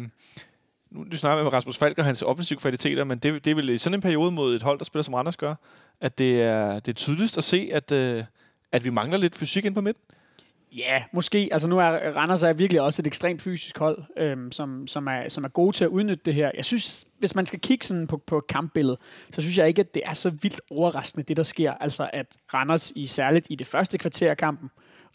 [0.92, 3.70] nu snakker snakker med Rasmus Falk og hans offensive kvaliteter, men det, det er vel
[3.70, 5.56] i sådan en periode mod et hold, der spiller som Randers gør,
[6.02, 8.24] at det er, det er tydeligst at se, at, øh,
[8.72, 10.04] at vi mangler lidt fysik ind på midten.
[10.76, 11.50] Ja, måske.
[11.52, 15.30] Altså nu er Randers er virkelig også et ekstremt fysisk hold, øhm, som, som, er,
[15.30, 16.52] som er gode til at udnytte det her.
[16.56, 19.00] Jeg synes, hvis man skal kigge sådan på, på kampbilledet,
[19.32, 21.74] så synes jeg ikke, at det er så vildt overraskende, det der sker.
[21.74, 24.70] Altså at Randers i særligt i det første kvarter af kampen,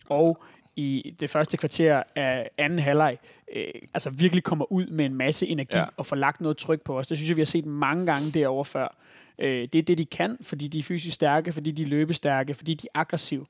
[0.09, 0.43] og
[0.77, 3.19] i det første kvarter af anden halvleg,
[3.57, 5.81] øh, altså virkelig kommer ud med en masse energi Ja.
[5.81, 5.87] ja.
[5.97, 7.07] og får lagt noget tryk på os.
[7.07, 8.97] Det synes jeg, vi har set mange gange derovre før.
[9.39, 12.55] Øh, det er det, de kan, fordi de er fysisk stærke, fordi de er løbestærke,
[12.55, 13.47] fordi de er aggressive.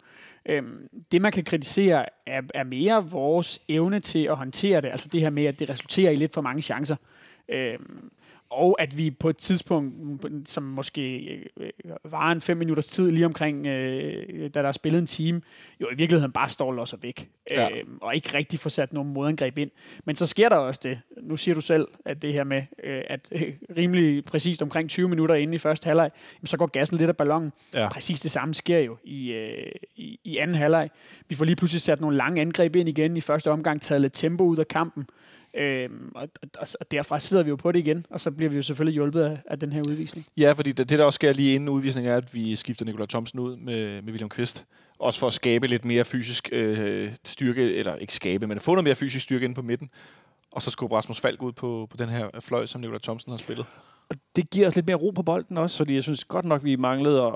[0.47, 0.63] Øh,
[1.13, 4.89] det, man kan kritisere, er, er mere vores evne til at håndtere det.
[4.89, 6.97] Altså det her med, at det resulterer i lidt for mange chancer.
[7.49, 7.79] Øh,
[8.53, 9.95] og at vi på et tidspunkt,
[10.51, 11.19] som måske
[11.57, 11.71] øh,
[12.05, 15.43] var en fem minutters tid lige omkring, øh, da der er spillet en time,
[15.81, 17.29] jo i virkeligheden bare står og væk.
[17.51, 17.63] Ja.
[17.63, 17.79] Ja.
[17.79, 19.71] Øhm, og ikke rigtig får sat nogen modangreb ind.
[20.05, 21.01] Men så sker der også det.
[21.23, 25.09] Nu siger du selv, at det her med, øh, at øh, rimelig præcist omkring 20
[25.09, 26.11] minutter inde i første halvleg,
[26.45, 27.53] så går gassen lidt af ballonen.
[27.75, 27.89] Ja.
[27.89, 30.91] Præcis det samme sker jo i, øh, i, i anden halvleg.
[31.29, 34.13] Vi får lige pludselig sat nogle lange angreb ind igen i første omgang, taget lidt
[34.13, 35.07] tempo ud af kampen.
[35.57, 36.29] Øhm, og,
[36.59, 38.95] og, og derfra sidder vi jo på det igen, og så bliver vi jo selvfølgelig
[38.95, 40.27] hjulpet af, af den her udvisning.
[40.37, 43.07] Ja, fordi det, det der også sker lige inden udvisningen er, at vi skifter Nikolaj
[43.07, 44.65] Thomsen ud med, med William Kvist.
[44.99, 48.71] Også for at skabe lidt mere fysisk øh, styrke, eller ikke skabe, men at få
[48.71, 49.91] noget mere fysisk styrke inde på midten.
[50.53, 53.39] Og så skubber Rasmus Falk ud på, på den her fløj, som Nikolaj Thomsen har
[53.39, 53.67] spillet.
[54.09, 56.65] Og det giver os lidt mere ro på bolden også, fordi jeg synes godt nok,
[56.65, 57.33] vi manglede at,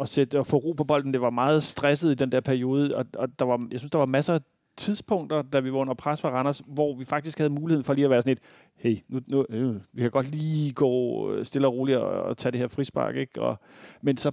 [0.00, 1.12] at, sætte, at få ro på bolden.
[1.12, 3.98] Det var meget stresset i den der periode, og, og der var, jeg synes, der
[3.98, 4.40] var masser af
[4.76, 8.04] tidspunkter, da vi var under pres fra Randers, hvor vi faktisk havde muligheden for lige
[8.04, 8.38] at være sådan et,
[8.76, 12.36] hey, nu, nu, øh, vi kan godt lige gå øh, stille og roligt og, og
[12.36, 13.42] tage det her frispark, ikke?
[13.42, 13.58] Og,
[14.02, 14.32] men så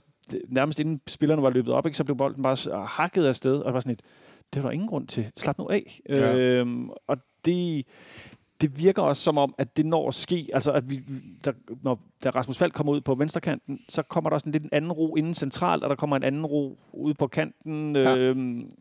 [0.50, 3.58] nærmest inden spillerne var løbet op, ikke, så blev bolden bare s- hakket af sted,
[3.60, 4.02] og var sådan et,
[4.54, 5.32] det var der ingen grund til.
[5.36, 6.00] Slap nu af.
[6.10, 6.36] Ja.
[6.38, 7.86] Øhm, og det,
[8.62, 11.00] det virker også som om, at det når at ske, altså at vi,
[11.46, 14.70] der, når da Rasmus Falk kommer ud på venstrekanten, så kommer der sådan lidt en
[14.72, 17.96] anden ro inden centralt, og der kommer en anden ro ude på kanten.
[17.96, 18.16] Ja.
[18.18, 18.72] Øhm,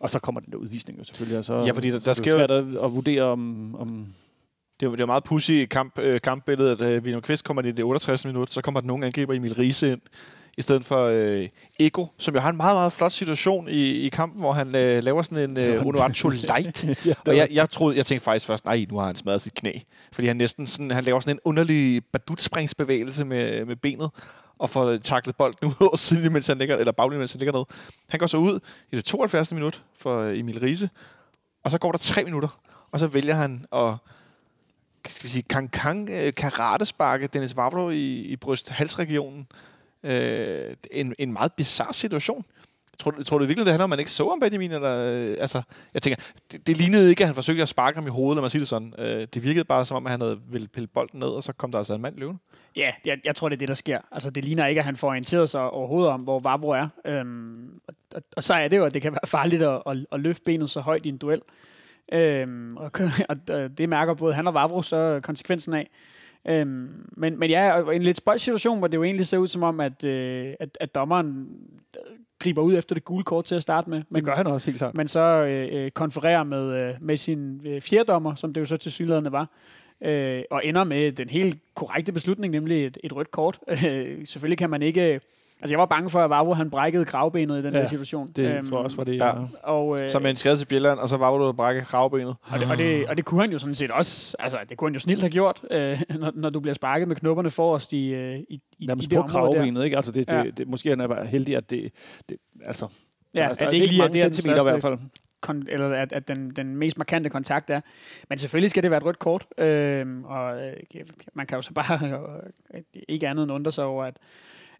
[0.00, 1.38] og så kommer den der udvisning jo selvfølgelig.
[1.38, 3.74] Og så, Ja, fordi der- der er sker jo svært at, vurdere om...
[3.74, 4.06] om
[4.80, 7.62] Det er jo det jo meget pussy kamp, øh, kampbilledet, at øh, William Kvist kommer
[7.62, 8.24] i det 68.
[8.24, 10.00] minut, så kommer den unge angriber Emil Riese ind,
[10.58, 11.48] i stedet for øh,
[11.80, 15.02] Ego, som jo har en meget, meget flot situation i, i kampen, hvor han øh,
[15.04, 16.84] laver sådan en øh, Onuachu light.
[17.06, 19.54] ja, Og jeg, jeg, troede, jeg tænkte faktisk først, nej, nu har han smadret sit
[19.54, 19.72] knæ.
[20.12, 24.10] Fordi han næsten sådan, han laver sådan en underlig badutspringsbevægelse med, med benet,
[24.58, 27.52] og får taklet bolden ud over siden, mens han ligger, eller baglinjen, mens han ligger
[27.52, 27.64] ned.
[28.08, 28.60] Han går så ud
[28.92, 29.52] i det 72.
[29.52, 30.90] minut for Emil Riese,
[31.64, 32.60] og så går der tre minutter,
[32.92, 33.94] og så vælger han at
[35.06, 39.46] skal vi sige, kan, kan, karate øh, karatesparke Dennis Vavro i, i bryst-halsregionen.
[40.02, 42.44] Øh, en, en meget bizarre situation.
[42.98, 44.72] Tror, tror du virkelig, det handler om, at man ikke så om Benjamin?
[44.72, 45.62] Eller, øh, altså,
[45.94, 46.22] jeg tænker,
[46.52, 48.60] det, det lignede ikke, at han forsøgte at sparke ham i hovedet, lad mig sige
[48.60, 48.94] det sådan.
[48.98, 51.52] Øh, det virkede bare som om, at han havde ville pille bolden ned, og så
[51.52, 52.40] kom der altså en mand løvende.
[52.76, 54.00] Ja, jeg, jeg tror, det er det, der sker.
[54.12, 56.88] Altså, det ligner ikke, at han får orienteret sig overhovedet om, hvor Vabro er.
[57.04, 60.06] Øhm, og, og, og, så er det jo, at det kan være farligt at, at,
[60.12, 61.40] at løfte benet så højt i en duel.
[62.12, 62.90] Øhm, og,
[63.28, 65.90] og, og det mærker både han og Vavro så konsekvensen af.
[66.48, 69.62] Øhm, men, men ja, en lidt spøjs situation, hvor det jo egentlig ser ud som
[69.62, 71.48] om, at, øh, at, at dommeren
[71.96, 74.02] øh, griber ud efter det gule kort til at starte med.
[74.08, 74.94] Men, Det gør han også, helt klart.
[74.96, 78.76] men så øh, øh, konfererer med, øh, med sin øh, fjerdommer, som det jo så
[78.76, 79.48] til synligheden var,
[80.00, 83.60] øh, og ender med den helt korrekte beslutning, nemlig et, et rødt kort.
[83.86, 85.20] Øh, selvfølgelig kan man ikke...
[85.60, 88.26] Altså, jeg var bange for, at Vavro han brækkede kravbenet i den Ja, der situation.
[88.26, 89.24] Det Øhm, tror jeg også var det, ja.
[89.26, 89.46] jeg...
[89.62, 92.34] Og, øh, Så med en skade til Bjelland, og så var du at brække kravbenet.
[92.42, 94.88] og, det, og, det, og det kunne han jo sådan set også, altså det kunne
[94.88, 98.08] han jo snilt have gjort, øh, når, når du bliver sparket med knopperne forrest i,
[98.14, 99.52] øh, i, i, i Nærmest det på område der.
[99.54, 99.96] kravbenet, ikke?
[99.96, 100.42] Altså, det, det, Ja.
[100.42, 101.92] det, det, måske han er bare heldig, at det...
[102.28, 102.86] det altså,
[103.34, 104.98] Ja, der, at der det ikke lige er mange det, er centimeter i hvert fald.
[105.46, 107.80] kon- eller at, at den, den mest markante kontakt er.
[108.28, 110.72] Men selvfølgelig skal det være et rødt kort, øhm, og øh,
[111.34, 111.98] man kan jo så bare
[112.74, 114.16] øh, ikke andet end undre sig over, at,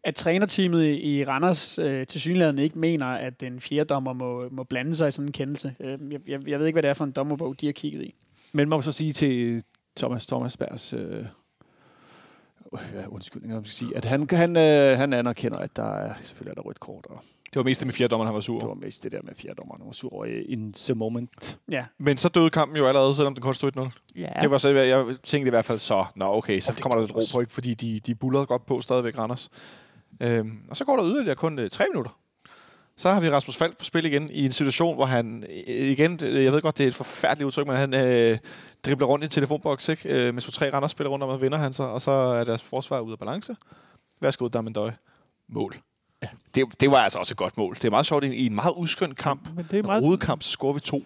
[0.04, 4.48] at trænerteamet i, i Randers øh, til synligheden ikke mener, at den fjerde dommer må,
[4.50, 5.74] må blande sig i sådan en kendelse.
[5.80, 8.02] Øh, jeg, jeg, jeg ved ikke, hvad det er for en dommerbog, de har kigget
[8.02, 8.14] i.
[8.52, 9.62] Men man må så sige til
[9.96, 11.24] Thomas Thomas Bergs øh,
[12.94, 16.14] ja, undskyldning, om man skal sige, at han, han, øh, han anerkender, at der er,
[16.22, 18.58] selvfølgelig er der rødt kort, og Det var mest det med fjerdommeren, han var sur
[18.58, 21.58] det var mest det der med fjerdommeren, han var sur over i- in the moment.
[21.70, 23.90] Ja, Men så døde kampen jo allerede, selvom det kun stod 1-0.
[24.20, 24.28] Ja.
[24.40, 27.16] Det var så, jeg tænkte i hvert fald så, nå okay, så kommer der lidt
[27.16, 27.52] ro på, ikke?
[27.52, 29.50] fordi de, de bullerede godt på stadigvæk Randers.
[30.20, 32.18] Øhm, og så går der yderligere kun øh, tre minutter.
[32.96, 36.20] Så har vi Rasmus Falk på spil igen i en situation, hvor han øh, igen,
[36.24, 38.38] øh, jeg ved godt, det er et forfærdeligt udtryk, men han øh,
[38.86, 40.26] dribler rundt i en telefonboks, ikke?
[40.28, 42.62] Øh, med to-tre Randers spiller rundt om, og vinder han så, og så er deres
[42.62, 43.56] forsvar ude af balance.
[44.20, 44.90] Værsgo, Damendøj.
[45.48, 45.74] Mål.
[46.22, 46.28] Ja.
[46.54, 47.74] Det, det var altså også et godt mål.
[47.74, 50.02] Det er meget sjovt, i en- en meget uskøn kamp, Men det er en meget,
[50.04, 51.02] rodekamp, så scorer vi to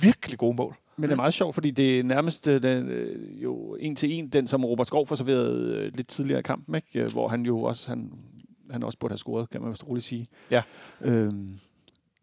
[0.00, 0.74] virkelig gode mål.
[0.96, 4.12] Men det er meget sjovt, fordi det er nærmest øh, den, øh, jo en til
[4.12, 7.04] en, den som Robert Skov forserverede øh, lidt tidligere i kampen, ikke?
[7.04, 8.12] Hvor han jo også, han,
[8.70, 10.26] han også burde have scoret, kan man vist roligt sige.
[10.50, 10.62] Ja.
[11.00, 11.50] Øhm,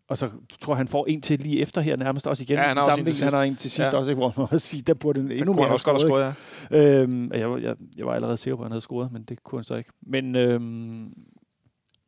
[0.08, 0.30] og så
[0.62, 2.56] tror jeg, han får en til lige efter her nærmest også igen.
[2.58, 3.24] Ja, han har også en til vinkel.
[3.24, 3.36] Han sidst.
[3.38, 3.98] har en til sidst Ja.
[3.98, 4.20] også, ikke?
[4.20, 6.02] hvor man må sige, der burde han endnu mere have scoret.
[6.02, 6.36] scoret,
[6.72, 7.02] ja.
[7.04, 9.60] Øhm, jeg, jeg, jeg var allerede sikker på, at han havde scoret, men det kunne
[9.60, 9.92] han så ikke.
[10.02, 10.64] Men, øhm,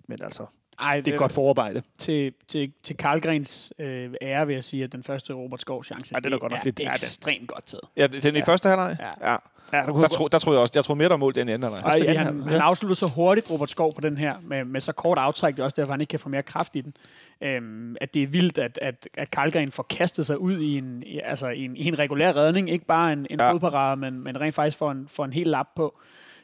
[0.08, 0.46] men altså,
[0.80, 1.82] Ej, det er et godt forarbejde.
[1.98, 6.16] til, til, til Karlgrens øh, ære vil jeg sige, at den første Robert Skov chance,
[6.16, 7.84] Ja, den er godt nok er lidt- ja, den- ekstremt godt taget.
[7.98, 8.44] Ja, den i Ja.
[8.46, 8.98] første halvleg?
[9.00, 9.32] Ja.
[9.32, 9.38] ja.
[9.74, 11.72] Ja, der, Der, tro, der troede jeg også, jeg troede mere, der mål den anden
[11.74, 12.00] halvleg.
[12.00, 14.92] Ej, ja, han, han afslutter så hurtigt, Robert Skov, på den her, med, med så
[14.92, 16.94] kort aftræk, det er også derfor, han ikke kan få mere kraft i den.
[17.42, 21.04] Øhm, at det er vildt, at, at, at Karlgren får kastet sig ud i en,
[21.06, 23.52] i, altså i en, i en regulær redning, ikke bare en, en Ja.
[23.52, 26.00] fodparade, men, men rent faktisk får en, får en helt lap på.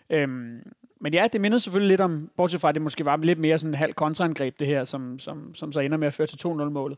[0.10, 0.60] Øhm,
[1.00, 3.58] men ja, det mindede selvfølgelig lidt om, bortset fra, at det måske var lidt mere
[3.58, 6.48] sådan en halv kontraangreb, det her, som, som, som så ender med at føre til
[6.48, 6.98] 2-0-målet.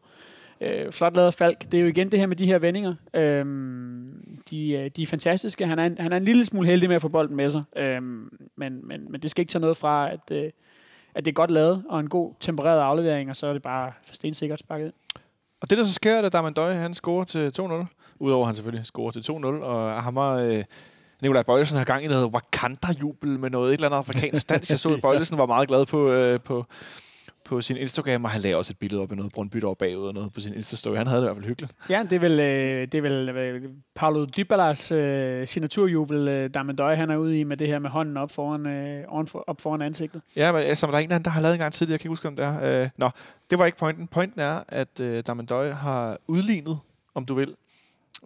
[0.62, 1.72] Øh, flot lavet Falk.
[1.72, 2.96] Det er jo igen det her med de her vendinger.
[3.14, 5.68] Øhm, øh, de, de er fantastiske.
[5.68, 7.64] Han er, en, han er en lille smule heldig med at få bolden med sig.
[7.78, 10.52] Øh, men, men, men det skal ikke tage noget fra, at, øh,
[11.16, 13.92] at det er godt lavet, og en god tempereret aflevering, og så er det bare
[14.12, 14.94] stensikkert sparket ind.
[15.62, 17.86] Og det, der så sker, er, at Damendøj, han scorer til 2-0.
[18.20, 19.34] Udover at han selvfølgelig scorer til 2-0.
[19.46, 20.36] Og han var...
[20.36, 20.64] Øh,
[21.22, 24.70] Nikolaj Bøjlesen har gang i noget Wakanda-jubel med noget et eller andet afrikansk dans.
[24.70, 26.66] Jeg så, at Bøjlesen var meget glad på, øh, på,
[27.46, 30.08] på sin Instagram, og han lagde også et billede op af noget Brøndby over bagud
[30.08, 30.96] og noget på sin Insta-story.
[30.96, 31.74] Han havde det i hvert fald hyggeligt.
[31.90, 36.96] Ja, det er vel, øh, det er vel øh, Paulo Dybalas øh, signaturjubel, øh, Damendøj,
[36.96, 39.04] han er ude i med det her med hånden op foran, øh,
[39.48, 40.22] op foran ansigtet.
[40.36, 41.94] Ja, men altså, der er en anden, der har lavet en gang tidligere.
[41.94, 42.84] Jeg kan ikke huske, om det er.
[42.84, 43.10] Øh, nå,
[43.50, 44.08] det var ikke pointen.
[44.08, 46.80] Pointen er, at øh, Damendøj har udlignet,
[47.16, 47.56] om du vil,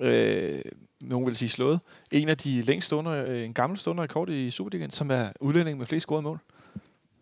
[0.01, 0.61] øh,
[1.01, 1.79] nogen vil sige slået,
[2.11, 5.77] en af de længst stående, øh, en gammel stående rekord i Superligaen, som er udlænding
[5.77, 6.39] med flest scorede mål.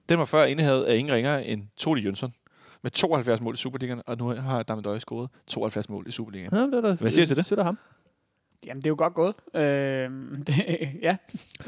[0.10, 2.34] Den var før indehavet af ingen ringere end Toli Jønsson
[2.82, 6.50] med 72 mål i Superligaen, og nu har Damendøj scoret 72 mål i Superligaen.
[6.54, 7.58] Ja, det er da, Hvad siger du til det?
[7.58, 7.78] Af ham.
[8.66, 9.36] Jamen, det er jo godt gået.
[9.56, 9.62] Øh,
[10.48, 10.54] det,
[11.02, 11.16] ja,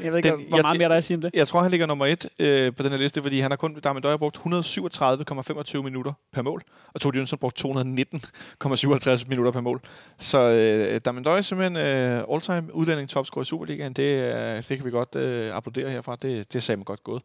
[0.02, 1.30] jeg ved ikke, Den- hvor jeg- meget mere der er at sige om det.
[1.34, 3.74] Jeg tror, han ligger nummer et øh, på den her liste, fordi han har kun,
[3.80, 6.62] Damendøj har brugt 137,25 minutter per mål,
[6.94, 9.80] og Tord Jønsson brugt 219,57 minutter per mål.
[10.18, 13.92] Så øh, Damendøj er simpelthen øh, all-time udlænding topscorer i Superligaen.
[13.92, 16.16] Det, øh, det kan vi godt øh, applaudere herfra.
[16.22, 17.22] Det, det sagde man godt gået.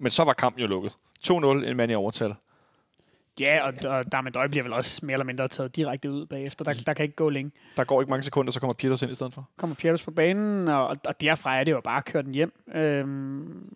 [0.00, 0.92] Men så var kampen jo lukket.
[1.26, 1.32] 2-0,
[1.68, 2.34] en mand i overtal.
[3.40, 6.64] Ja, og, og Damendøj bliver vel også mere eller mindre taget direkte ud bagefter.
[6.64, 7.52] Der, der kan ikke gå længe.
[7.76, 9.48] Der går ikke mange sekunder, så kommer Peters ind i stedet for.
[9.56, 12.52] Kommer Pieters på banen, og, og derfra er det jo bare at køre den hjem.
[12.74, 13.68] Øhm,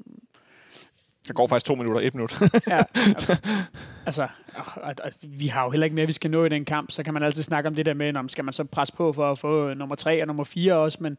[1.27, 2.41] Der går faktisk to minutter, et minut.
[2.69, 2.79] ja,
[4.07, 6.65] altså, og, og, og, vi har jo heller ikke mere, vi skal nå i den
[6.65, 6.91] kamp.
[6.91, 9.13] Så kan man altid snakke om det der med, om skal man så presse på
[9.13, 11.19] for at få nummer tre og nummer fire også, men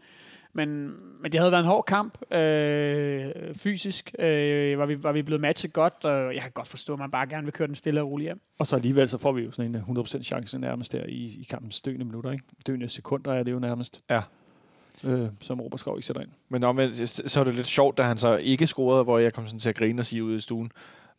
[0.53, 0.87] Men,
[1.21, 3.25] men det havde været en hård kamp, øh,
[3.55, 4.11] fysisk.
[4.19, 7.11] Øh, var, vi, var vi blevet matchet godt, og jeg kan godt forstå, at man
[7.11, 8.41] bare gerne vil køre den stille og roligt hjem.
[8.59, 11.47] Og så alligevel, så får vi jo sådan en 100% chance nærmest der i, i
[11.49, 12.43] kampens døende minutter, ikke?
[12.67, 13.99] Døende sekunder er det jo nærmest.
[14.09, 14.21] Ja.
[15.03, 16.29] Øh, som Robert Skov ikke sætter ind.
[16.49, 19.33] Men omvendt, så- så er det lidt sjovt, da han så ikke scorede, hvor jeg
[19.33, 20.71] kom sådan til at grine og sige ude i stuen,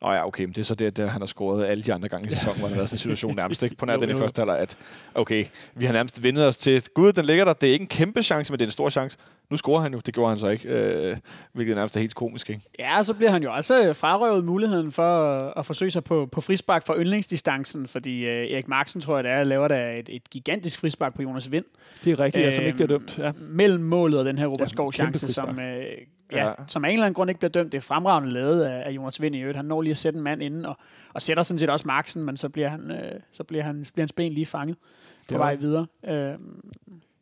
[0.03, 2.09] Nå ja, okay, men det er så det, at han har scoret alle de andre
[2.09, 3.77] gange i sæsonen, hvor han har været sådan en situation nærmest ikke?
[3.77, 4.77] På nær den i første halvleg, at
[5.15, 5.45] okay,
[5.75, 8.23] vi har nærmest vendet os til, gud, den ligger der, det er ikke en kæmpe
[8.23, 9.19] chance, men det er en stor chance.
[9.51, 11.17] Nu scorer han jo, det gjorde han så ikke, øh,
[11.53, 12.63] hvilket nærmest er helt komisk, ikke?
[12.79, 16.27] Ja, og så bliver han jo også frarøvet muligheden for at, at forsøge sig på,
[16.33, 20.09] på frispark for yndlingsdistancen, fordi øh, Erik Marksen, tror jeg det er, laver der et,
[20.09, 21.65] et gigantisk frispark på Jonas Vind.
[22.05, 23.19] Det er rigtigt, øh, som ikke bliver Øhm, dømt.
[23.19, 23.33] Ja.
[23.41, 25.85] Mellem målet og den her Robert Ja, Skov kæmpe chance, som, øh,
[26.33, 26.53] ja, Ja.
[26.67, 27.73] som af en eller anden grund ikke bliver dømt.
[27.73, 29.57] Det er fremragende lavet af, af Jonas Vind i øvrigt.
[29.57, 30.77] Han når lige at sætte en mand inden, og,
[31.15, 34.03] og sætter sådan set også Marksen, men så bliver, han, øh, så bliver, han, bliver
[34.03, 34.85] hans ben lige fanget på
[35.29, 35.87] Det vej var- videre.
[36.09, 36.35] Øh,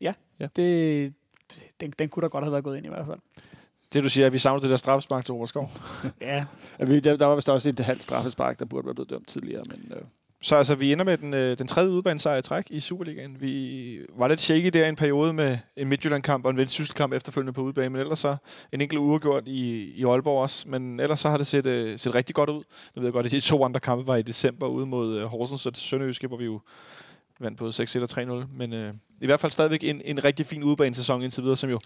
[0.01, 0.12] Ja.
[0.41, 1.12] ja, det,
[1.80, 3.18] den, den kunne da godt have været gået ind i hvert fald.
[3.92, 5.70] Det du siger, at vi savner det der straffespark til Robert Skov.
[6.20, 6.44] Ja,
[6.78, 9.28] Ja, vi- Der, der var vist også et halvt straffespark, der burde være blevet dømt
[9.28, 10.03] tidligere, men øh,
[10.42, 13.36] Så altså, vi ender med den, øh, den tredje udbanesejr i træk i Superligaen.
[13.40, 17.53] Vi var lidt shaky der i en periode med en Midtjylland-kamp og en Vendsyssel-kamp efterfølgende
[17.53, 18.36] på udebane, men ellers så
[18.72, 20.68] en enkelt uafgjort i, i Aalborg også.
[20.68, 22.62] Men ellers så har det set, øh, set rigtig godt ud.
[22.94, 25.24] Nu ved jeg godt, at de to andre kampe var i december ude mod øh,
[25.24, 26.61] Horsens og Sønderjyske, hvor vi jo
[27.41, 28.47] vandt på 6-1 og 3-0.
[28.59, 31.80] Men øh, i hvert fald stadigvæk en, en rigtig fin udebanesæson indtil videre, som jo,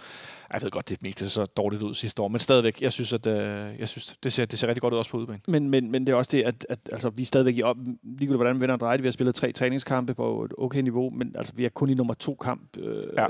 [0.52, 3.26] jeg ved godt, det meste så dårligt ud sidste år, men stadigvæk, jeg synes, at
[3.26, 5.40] øh, jeg synes, det, ser, det ser rigtig godt ud også på udebane.
[5.48, 7.76] Men, men, men det er også det, at, at altså, vi er stadigvæk i op,
[8.02, 9.02] ligegyldigt hvordan vi vender og drejer det.
[9.02, 11.94] Vi har spillet tre træningskampe på et okay niveau, men altså, vi er kun i
[11.94, 12.76] nummer to kamp.
[12.76, 13.26] Øh, Ja.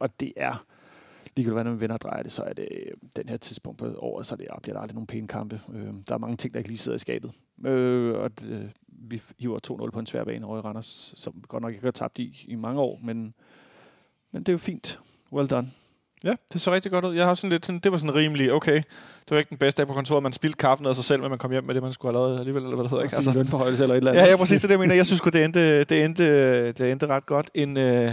[0.00, 0.64] og det er,
[1.36, 3.94] ligegyldigt hvordan vi vender og drejer det, så er det øh, den her tidspunkt på
[3.98, 5.60] året, så det, bliver der aldrig nogen pæne kampe.
[5.74, 7.32] Øh, der er mange ting, der ikke lige sidder i skabet.
[7.66, 11.62] Øh, og øh, vi hiver 2-0 på en svær bane over i Randers, som godt
[11.62, 13.34] nok ikke har tabt i i mange år, men,
[14.32, 15.00] men det er jo fint.
[15.32, 15.70] Well done.
[16.24, 17.14] Ja, det så rigtig godt ud.
[17.14, 19.82] Jeg har sådan lidt sådan, det var sådan rimelig, okay, det var ikke den bedste
[19.82, 21.82] dag på kontoret, man spildte kaffen af sig selv, men man kom hjem med det,
[21.82, 23.16] man skulle have lavet alligevel, eller hvad det hedder, ikke?
[23.16, 24.22] Altså, lønforhøjelse eller et eller andet.
[24.22, 24.94] ja, ja, præcis det, det, jeg mener.
[24.94, 27.50] Jeg synes det endte, det endte, det endte ret godt.
[27.54, 28.12] En, øh,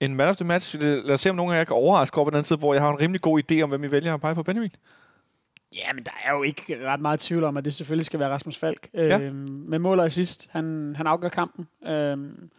[0.00, 2.24] en man of the match, lad os se, om nogen af jer kan overraske over
[2.24, 4.14] på den anden side, hvor jeg har en rimelig god idé om, hvem I vælger
[4.14, 4.70] at pege på Benjamin.
[5.76, 8.28] Ja, men der er jo ikke ret meget tvivl om, at det selvfølgelig skal være
[8.28, 8.88] Rasmus Falk.
[8.94, 9.20] Ja.
[9.20, 10.48] Øhm, med mål og assist.
[10.50, 11.68] Han, han afgør kampen.
[11.86, 12.50] Øhm,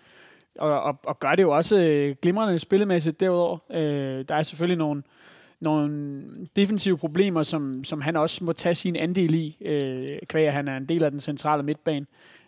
[0.60, 3.58] og, og, og gør det jo også øh, glimrende spillemæssigt derudover.
[3.72, 5.04] Øh, der er selvfølgelig nogle,
[5.62, 6.24] nogle
[6.56, 10.68] defensive problemer, som, som han også må tage sin andel i, øh, kvæg at han
[10.68, 12.06] er en del af den centrale midtbane.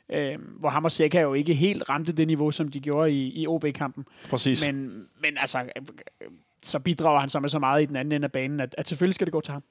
[0.09, 3.41] Øh, hvor ham og Seca jo ikke helt ramte det niveau, som de gjorde i,
[3.41, 4.05] i OB-kampen.
[4.29, 4.67] Præcis.
[4.67, 6.27] Men, Men, altså, øh,
[6.63, 8.87] så bidrager han så med så meget i den anden ende af banen, at, at
[8.87, 9.63] selvfølgelig skal det gå til ham.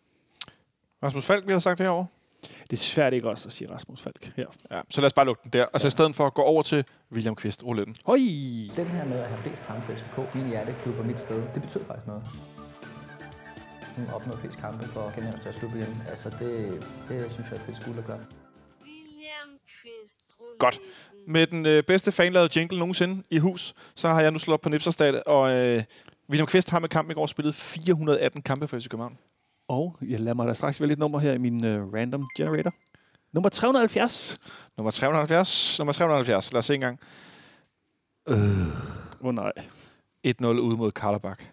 [1.02, 2.06] Rasmus Falk, vi har sagt det herovre.
[2.42, 4.46] Det er svært ikke også at sige Rasmus Falk her.
[4.70, 5.64] Ja, så lad os bare lukke den der.
[5.64, 7.96] Og så i stedet for at gå over til William Kvist, rouletten.
[8.06, 8.16] Høj!
[8.76, 11.62] Den her med at have flest kampe for FCK, min hjerteklub og mit sted, det
[11.62, 12.22] betyder faktisk noget.
[13.96, 16.02] Hun opnået flest kampe for Kenya største klub igen.
[16.08, 18.20] Altså det, det synes jeg er fedt skuld at gøre.
[20.62, 20.80] Godt.
[21.26, 24.60] Med den øh, bedste fanlavede jingle nogensinde i hus, så har jeg nu slået op
[24.60, 25.82] på Nipserstad, og øh,
[26.30, 29.18] William Kvist har med kampen i går spillet 418 kampe for FC København.
[29.68, 32.74] Og jeg lader mig da straks vælge et nummer her i min uh, random generator.
[33.32, 34.40] Nummer 370.
[34.76, 35.78] Nummer 370.
[35.78, 36.52] Nummer 370.
[36.52, 37.00] Lad os se en gang.
[38.26, 38.36] Åh
[39.20, 39.52] oh, nej,
[40.26, 41.44] 1-0 ude mod Karlabak.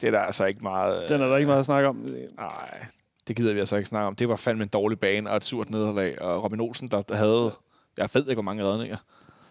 [0.00, 1.08] Det er der altså ikke meget...
[1.08, 1.96] den er der ikke meget at snakke om.
[2.36, 2.86] Nej,
[3.28, 4.16] det gider vi altså ikke snakke om.
[4.16, 6.22] Det var fandme en dårlig bane og et surt nederlag.
[6.22, 7.52] Og Robin Olsen, der havde...
[7.96, 8.96] Jeg ved ikke, hvor mange redninger.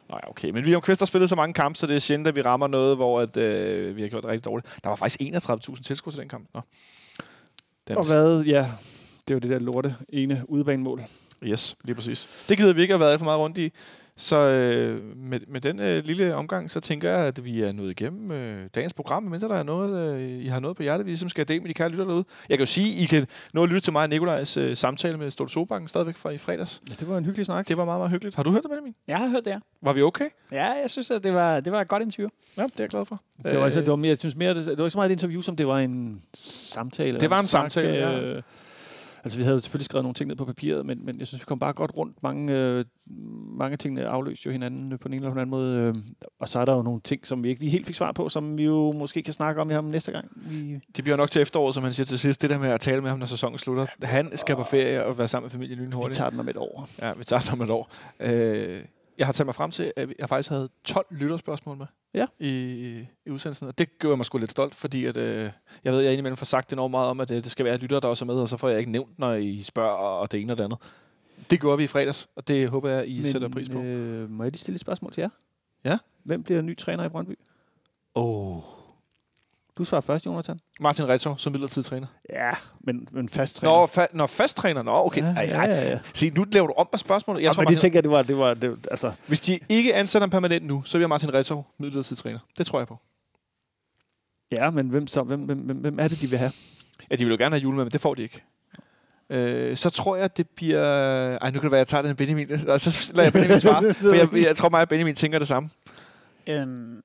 [0.10, 0.50] Nå ja, okay.
[0.50, 2.68] Men William Kvist har spillet så mange kampe, så det er sjældent, at vi rammer
[2.68, 4.80] noget, hvor at, øh, vi har gjort det rigtig dårligt.
[4.84, 6.48] Der var faktisk 31.000 tilskuere til den kamp.
[6.54, 6.62] Nå.
[7.88, 8.42] Den Og hvad?
[8.42, 8.72] Ja,
[9.28, 11.04] det var det der lorte ene udebanemål.
[11.44, 12.30] Yes, lige præcis.
[12.50, 13.72] Det gider vi ikke at have været alt for meget rundt i.
[14.18, 17.90] Så øh, med, med den øh, lille omgang, så tænker jeg, at vi er nået
[17.90, 21.12] igennem øh, dagens program, mens der er noget, øh, I har noget på hjertet, vi
[21.12, 22.26] ligesom skal dele med de kære lytter derude.
[22.50, 25.18] Jeg kan jo sige, I kan nå at lytte til mig og Nikolajs øh, samtale
[25.18, 26.82] med Stolte Sobakken stadigvæk fra i fredags.
[26.90, 27.68] Ja, det var en hyggelig snak.
[27.68, 28.36] Det var meget, meget hyggeligt.
[28.36, 28.96] Har du hørt det, Benjamin?
[29.08, 29.60] Jeg har hørt det, ja.
[29.82, 30.30] Var vi okay?
[30.52, 32.30] Ja, jeg synes, at det var, det var et godt interview.
[32.58, 33.22] Ja, det er jeg glad for.
[33.44, 35.10] Det var, altså, det var mere, jeg synes mere, det, det var ikke så meget
[35.12, 37.20] et interview, som det var en samtale.
[37.20, 38.22] Det var en snak, samtale, ja.
[38.22, 38.42] øh,
[39.24, 41.46] Altså, vi havde selvfølgelig skrevet nogle ting ned på papiret, men, men jeg synes, vi
[41.46, 42.24] kom bare godt rundt.
[42.24, 42.86] Mange, øh,
[43.58, 45.80] mange tingene afløste jo hinanden på den ene eller den anden måde.
[45.80, 45.96] Øh,
[46.40, 48.30] og så er der jo nogle ting, som vi ikke lige helt fik svar på,
[48.30, 50.28] som vi jo måske kan snakke om i ham næste gang.
[50.36, 52.42] Vi, Det bliver nok til efteråret, som han siger til sidst.
[52.42, 53.86] Det der med at tale med ham, når sæsonen slutter.
[54.04, 56.18] Han skal på ferie og være sammen med familien vi lynhurtigt.
[56.18, 56.90] tager den om et år.
[57.02, 57.92] Ja, vi tager det om et år.
[58.20, 58.82] Øh,
[59.18, 62.26] jeg har taget mig frem til, at jeg faktisk havde 12 lytterspørgsmål med Ja.
[62.40, 63.68] i, i udsendelsen.
[63.68, 65.52] Og det gør mig sgu lidt stolt, fordi at, øh,
[65.84, 68.00] jeg ved, jeg indimellem får sagt enormt meget om, at øh, det skal være lytter,
[68.00, 70.32] der også er med, og så får jeg ikke nævnt, når I spørger og, og
[70.32, 70.78] det ene og det andet.
[71.50, 73.82] Det gjorde vi i fredags, og det håber jeg, I men, sætter pris på.
[73.82, 75.30] Øh, må jeg lige stille et spørgsmål til jer?
[75.86, 75.98] Ja.
[76.24, 77.40] Hvem bliver ny træner i Brøndby?
[78.16, 78.58] Åh.
[78.58, 78.64] Oh.
[79.78, 80.60] Du svarer først, Jonathan.
[80.80, 82.08] Martin Retov som midlertidig træner.
[82.30, 83.74] Ja, men, men fast træner.
[83.74, 84.82] Nå, fa- når fast træner.
[84.84, 85.22] Nå, okay.
[85.22, 85.66] Ja, Ej, ja, ej.
[85.66, 86.00] ja, ja.
[86.14, 87.42] Se, nu laver du om på spørgsmålet.
[87.42, 89.12] Jeg Jeg tror, men de Martin, tænker, at det var, det var, det, var- altså,
[89.28, 92.40] hvis de ikke ansætter ham permanent nu, så bliver Martin Retov midlertidig træner.
[92.58, 92.98] Det tror jeg på.
[94.52, 96.52] ja, men hvem, så, hvem, hvem, hvem, hvem er det, de vil have?
[97.12, 98.44] Ja, de vil jo gerne have julemad, men det får de ikke.
[99.30, 100.82] Øh, så tror jeg, det bliver...
[101.38, 102.70] Ej, nu kan det være, at jeg tager den Benjamin.
[102.70, 103.94] Og så lader jeg Benjamin svare.
[104.10, 105.70] for jeg, jeg tror mig, at Benjamin tænker det samme.
[106.48, 107.02] Øhm,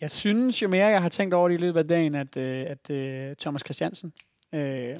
[0.00, 2.66] jeg synes jo mere, jeg har tænkt over det i løbet af dagen, at, øh,
[2.68, 4.12] at øh, Thomas Christiansen,
[4.52, 4.96] øh,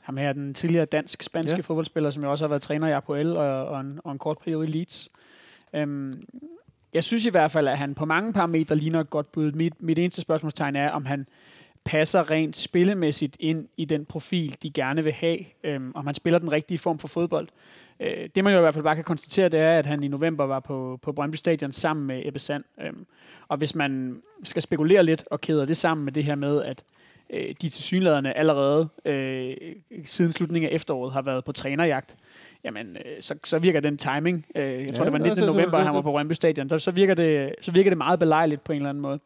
[0.00, 1.60] ham her, den tidligere dansk-spanske Ja.
[1.62, 4.38] fodboldspiller, som jo også har været træner i APOL og, og, en, og en kort
[4.38, 5.08] periode i Leeds.
[5.74, 6.22] Øhm,
[6.94, 9.52] jeg synes i hvert fald, at han på mange parametre ligner et godt bud.
[9.52, 11.26] Mit, mit eneste spørgsmålstegn er, om han
[11.84, 16.38] passer rent spillemæssigt ind i den profil, de gerne vil have, øhm, om han spiller
[16.38, 17.48] den rigtige form for fodbold.
[18.02, 20.08] Øh, det man jo i hvert fald bare kan konstatere, det er, at han i
[20.08, 22.64] november var på, på Brøndby Stadion sammen med Ebbe Sand.
[22.80, 23.06] Øhm,
[23.48, 26.84] og hvis man skal spekulere lidt og kæder det sammen med det her med, at
[27.30, 29.56] øh, de tilsyneladende allerede øh,
[30.04, 32.16] siden slutningen af efteråret har været på trænerjagt,
[32.64, 35.36] jamen, øh, så, så virker den timing, øh, jeg tror Ja, det var ja, 19.
[35.36, 37.90] så- så- november, så- han var på Brøndby Stadion, der, så, virker det, så virker
[37.90, 39.20] det meget belejligt på en eller anden måde.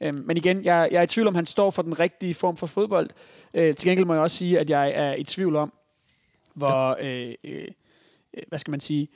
[0.00, 2.56] Øhm, men igen, jeg, jeg er i tvivl om, han står for den rigtige form
[2.56, 3.10] for fodbold.
[3.54, 5.72] Øh, til gengæld må jeg også sige, at jeg er i tvivl om,
[6.54, 7.68] hvor, øh, øh,
[8.48, 9.08] hvad skal man sige,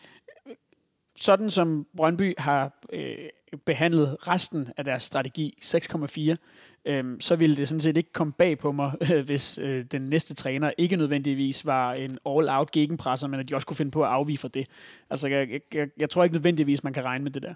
[1.17, 3.17] sådan som Brøndby har øh,
[3.65, 6.37] behandlet resten af deres strategi, 6,4,
[6.85, 10.03] øhm, så ville det sådan set ikke komme bag på mig, øh, hvis øh, den
[10.03, 14.03] næste træner ikke nødvendigvis var en all-out gegenpresser, men at de også kunne finde på
[14.03, 14.67] at afvige fra det.
[15.11, 17.55] Altså, jeg, jeg, jeg, jeg tror ikke nødvendigvis, man kan regne med det der.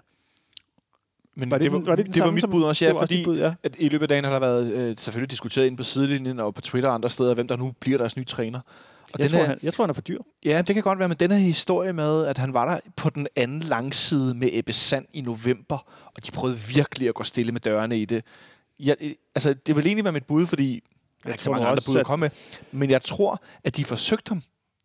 [1.35, 3.23] Men Var det, det, var, var det, det var mit bud også, ja, også fordi
[3.23, 3.53] bud, ja.
[3.63, 6.53] at i løbet af dagen har der været øh, selvfølgelig diskuteret ind på sidelinjen og
[6.53, 8.59] på Twitter og andre steder, hvem der nu bliver deres nye træner.
[9.13, 10.19] Og Jeg den tror, her, han, jeg tror, han er for dyr.
[10.45, 13.09] Ja, det kan godt være, men den her historie med, at han var der på
[13.09, 17.51] den anden langside med Ebbe Sand i november, og de prøvede virkelig at gå stille
[17.51, 18.23] med dørene i det.
[18.79, 20.83] Jeg, øh, altså, det vil egentlig være mit bud, fordi
[21.23, 22.29] der er ikke så mange andre bud at komme med.
[22.71, 24.41] Men jeg tror, at de forsøgte ham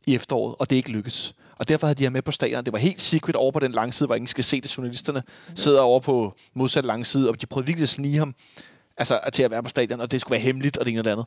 [0.06, 1.34] i efteråret, og det ikke lykkedes.
[1.58, 2.64] Og derfor havde de ham med på stadion.
[2.64, 4.76] Det var helt secret over på den langside, hvor ingen skal se det.
[4.76, 5.22] Journalisterne
[5.54, 8.34] sidder over på modsat langside, og de prøvede virkelig at snige ham
[8.96, 11.04] altså, til at være på stadion, og det skulle være hemmeligt, og det ene og
[11.04, 11.26] det andet.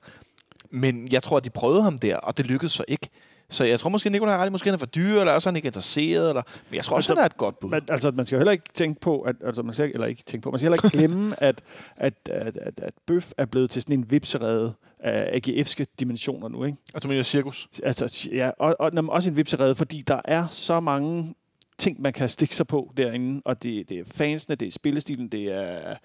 [0.72, 3.09] Men jeg tror, at de prøvede ham der, og det lykkedes så ikke.
[3.51, 4.47] Så jeg tror måske, at Nikolaj har ret.
[4.47, 6.30] i, Måske han er for dyr, eller også er han ikke interesseret.
[6.30, 6.41] Eller...
[6.70, 7.70] Men jeg tror også, Altså, han er et godt bud.
[7.70, 10.24] Men, altså, man skal jo heller ikke tænke på, at, altså, man skal, eller ikke
[10.24, 11.61] tænke på, man skal heller ikke glemme, at,
[11.95, 16.63] at, at, at, at Bøf er blevet til sådan en vipserede af AGF'ske dimensioner nu,
[16.63, 16.78] ikke?
[16.93, 17.67] Og du mener cirkus?
[17.84, 21.36] Altså, ja, og, og men også en vipserede, fordi der er så mange
[21.78, 25.28] ting, man kan stikke sig på derinde, og det, det er fansene, det er spillestilen,
[25.28, 25.95] det er,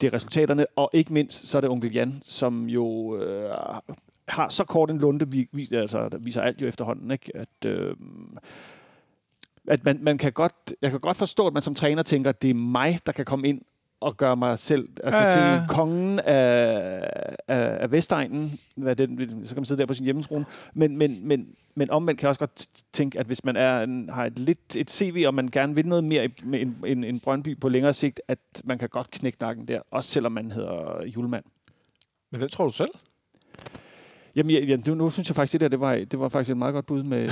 [0.00, 3.50] det er resultaterne, og ikke mindst, så er det onkel Jan, som jo øh,
[4.28, 7.32] har så kort en lunde, vi, vi, altså, der viser alt jo efterhånden, ikke?
[7.34, 7.96] At, øh,
[9.68, 12.42] at man, man kan godt, jeg kan godt forstå, at man som træner tænker, at
[12.42, 13.62] det er mig, der kan komme ind
[14.00, 18.60] og gøre mig selv altså Ja, til kongen af, af, af Vestegnen.
[18.76, 20.44] Hvad den, så kan man sidde der på sin hjemmetrone.
[20.74, 24.08] Men, men, men, men omvendt kan jeg også godt tænke, at hvis man er en,
[24.12, 27.04] har et, lidt, et CV, og man gerne vil noget mere i- med en, en,
[27.04, 30.50] en Brøndby på længere sigt, at man kan godt knække nakken der, også selvom man
[30.52, 31.44] hedder Julemand.
[32.30, 32.90] Men hvem tror du selv?
[34.38, 36.50] Jamen, ja, ja, nu, nu synes jeg faktisk, det der, det var, det var faktisk
[36.50, 37.22] et meget godt bud med...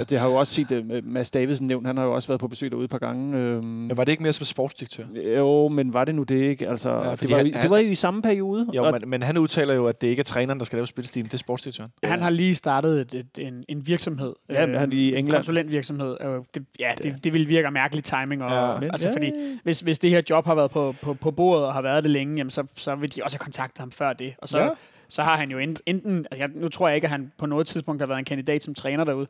[0.00, 2.40] øh, det har jo også set, uh, Mads Davidsen nævnt, han har jo også været
[2.40, 3.38] på besøg derude et par gange.
[3.38, 5.04] Øhm, Men var det ikke mere som sportsdirektør?
[5.38, 6.68] jo, men var det nu det ikke?
[6.68, 8.66] Altså, Ja, det, var, han- det var jo i samme periode.
[8.74, 10.86] Jo, og- men, men han udtaler jo, at det ikke er træneren, der skal lave
[10.86, 11.90] spilstilen, det er sportsdirektøren.
[12.04, 14.32] Han har lige startet et, et, en, en virksomhed.
[14.50, 15.36] Ja, men han i en England.
[15.36, 16.10] konsulentvirksomhed.
[16.20, 18.42] Og det, ja, det, det vil virke mærkelig timing.
[18.42, 19.14] Og, Ja, ja, men- altså, ja.
[19.14, 22.04] fordi hvis, hvis det her job har været på, på, på bordet og har været
[22.04, 24.34] det længe, jamen, så, så vil de også have kontaktet ham før det.
[24.38, 24.68] Og så, Ja.
[25.04, 25.08] Ja.
[25.08, 26.16] så har han jo ent- enten...
[26.30, 28.64] Altså, jeg, nu tror jeg ikke, at han på noget tidspunkt har været en kandidat
[28.64, 29.26] som træner derude,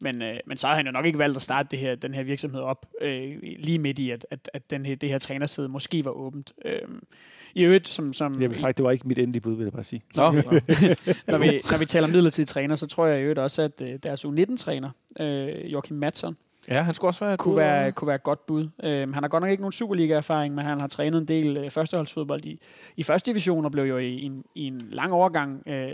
[0.00, 2.14] men, øh, men så har han jo nok ikke valgt at starte det her, den
[2.14, 5.68] her virksomhed op øh, lige midt i, at, at, at den her, det her trænerside
[5.68, 6.52] måske var åbent.
[6.64, 6.80] Øh,
[7.54, 9.84] I øvrigt, som, som Jamen, faktisk, det var ikke mit endelige bud, vil jeg bare
[9.84, 10.02] sige.
[10.16, 10.32] Nå,
[11.32, 13.98] når, vi, når vi taler midlertidig træner, så tror jeg i øvrigt også, at øh,
[14.02, 16.36] deres U19-træner, øh, Joachim Madsen,
[16.68, 17.60] ja, han skulle også være et kunne bud.
[17.60, 18.68] være, kunne være et godt bud.
[18.82, 21.70] Øh, han har godt nok ikke nogen Superliga-erfaring, men han har trænet en del øh,
[21.70, 22.60] førsteholdsfodbold i,
[22.96, 25.92] i første division, og blev jo i, i, en, i en lang overgang øh,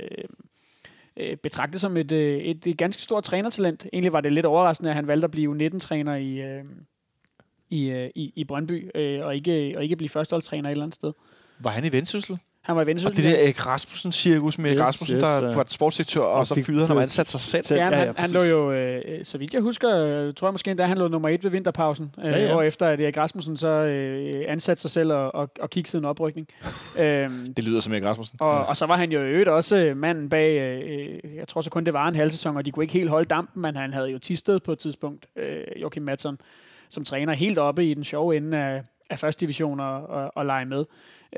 [1.17, 3.87] øh, betragtet som et, øh, et, et ganske stort trænertalent.
[3.93, 6.65] Egentlig var det lidt overraskende, at han valgte at blive U19-træner i, øh,
[7.71, 10.95] i, øh, i, i Brøndby, øh, og, ikke, og ikke blive førsteholdstræner et eller andet
[10.95, 11.13] sted.
[11.59, 12.39] Var han i Vendsyssel?
[12.63, 13.17] Han var i Og Vendsyssel.
[13.17, 15.55] det der Erik Rasmussen-cirkus med Erik Yes, Rasmussen, yes, der ja.
[15.55, 17.65] var sportsdirektør, og, Og så fyrede han og ansat sig selv.
[17.65, 20.49] Selv- Ja, Ja, han, ja, han lå jo, øh, så vidt jeg husker, øh, tror
[20.49, 22.55] jeg måske endda, han lå nummer et ved vinterpausen, øh, Ja, ja.
[22.55, 26.05] og efter at Erik Rasmussen så øh, ansatte sig selv og, og, og kiggede en
[26.05, 26.47] oprykning.
[27.03, 28.37] øhm, Det lyder som Erik Rasmussen.
[28.41, 31.61] og, og så var han jo i øvrigt også øh, manden bag, øh, jeg tror
[31.61, 33.77] så kun det var en halv sæson, og de kunne ikke helt holde dampen, men
[33.77, 36.39] han havde jo tistet på et tidspunkt, øh, Joachim Madsen,
[36.89, 40.47] som træner helt oppe i den sjove ende af, af første division og, og, og
[40.47, 40.85] lege med.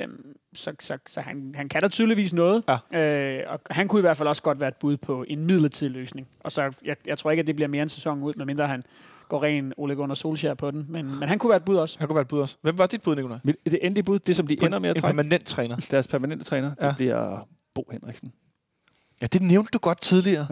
[0.01, 2.62] Øhm, så så, så han, han kan da tydeligvis noget.
[2.92, 2.99] Ja.
[3.01, 5.92] Øh, og han kunne i hvert fald også godt være et bud på en midlertidig
[5.92, 6.28] løsning.
[6.45, 8.82] Og så, jeg, jeg tror ikke, at det bliver mere en sæson ud, medmindre han
[9.28, 10.86] går ren Ole Gunnar Solskjaer på den.
[10.88, 11.99] Men, men han kunne være et bud også.
[11.99, 12.57] Han kunne være et bud også.
[12.62, 13.38] Hvem var dit bud, Nikolaj?
[13.49, 15.76] Mit- Det endelige bud, det som de ender med at en trække, permanent træner.
[15.90, 16.86] deres permanente træner, Ja.
[16.88, 17.40] det bliver
[17.74, 18.32] Bo Henriksen.
[19.22, 20.47] Ja, det nævnte du godt tidligere.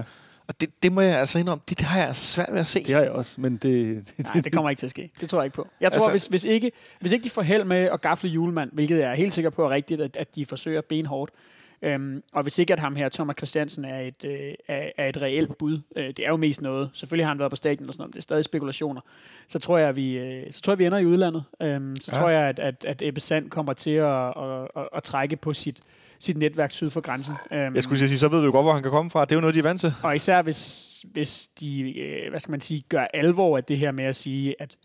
[0.48, 2.66] Og det, det må jeg altså indrømme, det, det har jeg altså svært ved at
[2.66, 2.84] se.
[2.84, 3.62] Det har jeg også, men det...
[3.62, 5.10] det Nej, det kommer ikke til at ske.
[5.20, 5.68] Det tror jeg ikke på.
[5.80, 8.70] Jeg tror, Altså- hvis, hvis, ikke, hvis ikke de får held med at gafle julemand,
[8.72, 11.32] hvilket jeg er helt sikker på er rigtigt, at, at de forsøger benhårdt,
[11.82, 15.22] øhm, og hvis ikke at ham her, Thomas Christiansen, er et, øh, er, er et
[15.22, 17.94] reelt bud, øh, det er jo mest noget, selvfølgelig har han været på stadion og
[17.94, 19.00] sådan noget, men det er stadig spekulationer,
[19.48, 21.44] så tror jeg, at vi, øh, så tror jeg, vi ender i udlandet.
[21.62, 22.16] Øhm, så Ja.
[22.16, 22.22] ja.
[22.22, 25.52] tror jeg, at, at, at Ebbe Sand kommer til at, at, at, at trække på
[25.52, 25.80] sit,
[26.22, 27.34] sit netværk syd for grænsen.
[27.52, 29.24] Øhm, Jeg skulle sige, så ved vi jo godt, hvor han kan komme fra.
[29.24, 29.92] Det er jo noget, de er vant til.
[30.02, 33.92] og især hvis, hvis de, øh, hvad skal man sige, gør alvor af det her
[33.92, 34.76] med at sige, at,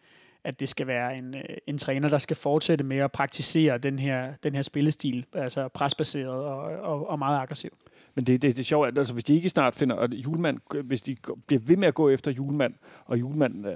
[0.43, 3.99] at det skal være en, øh, en træner, der skal fortsætte med at praktisere den
[3.99, 7.69] her, den her spillestil, altså presbaseret og, og, og meget aggressiv.
[8.15, 10.83] Men det, det, det er sjovt, at altså, hvis de ikke snart finder, og julemand,
[10.83, 11.15] hvis de
[11.47, 12.73] bliver ved med at gå efter julemand,
[13.05, 13.73] og julemand øh,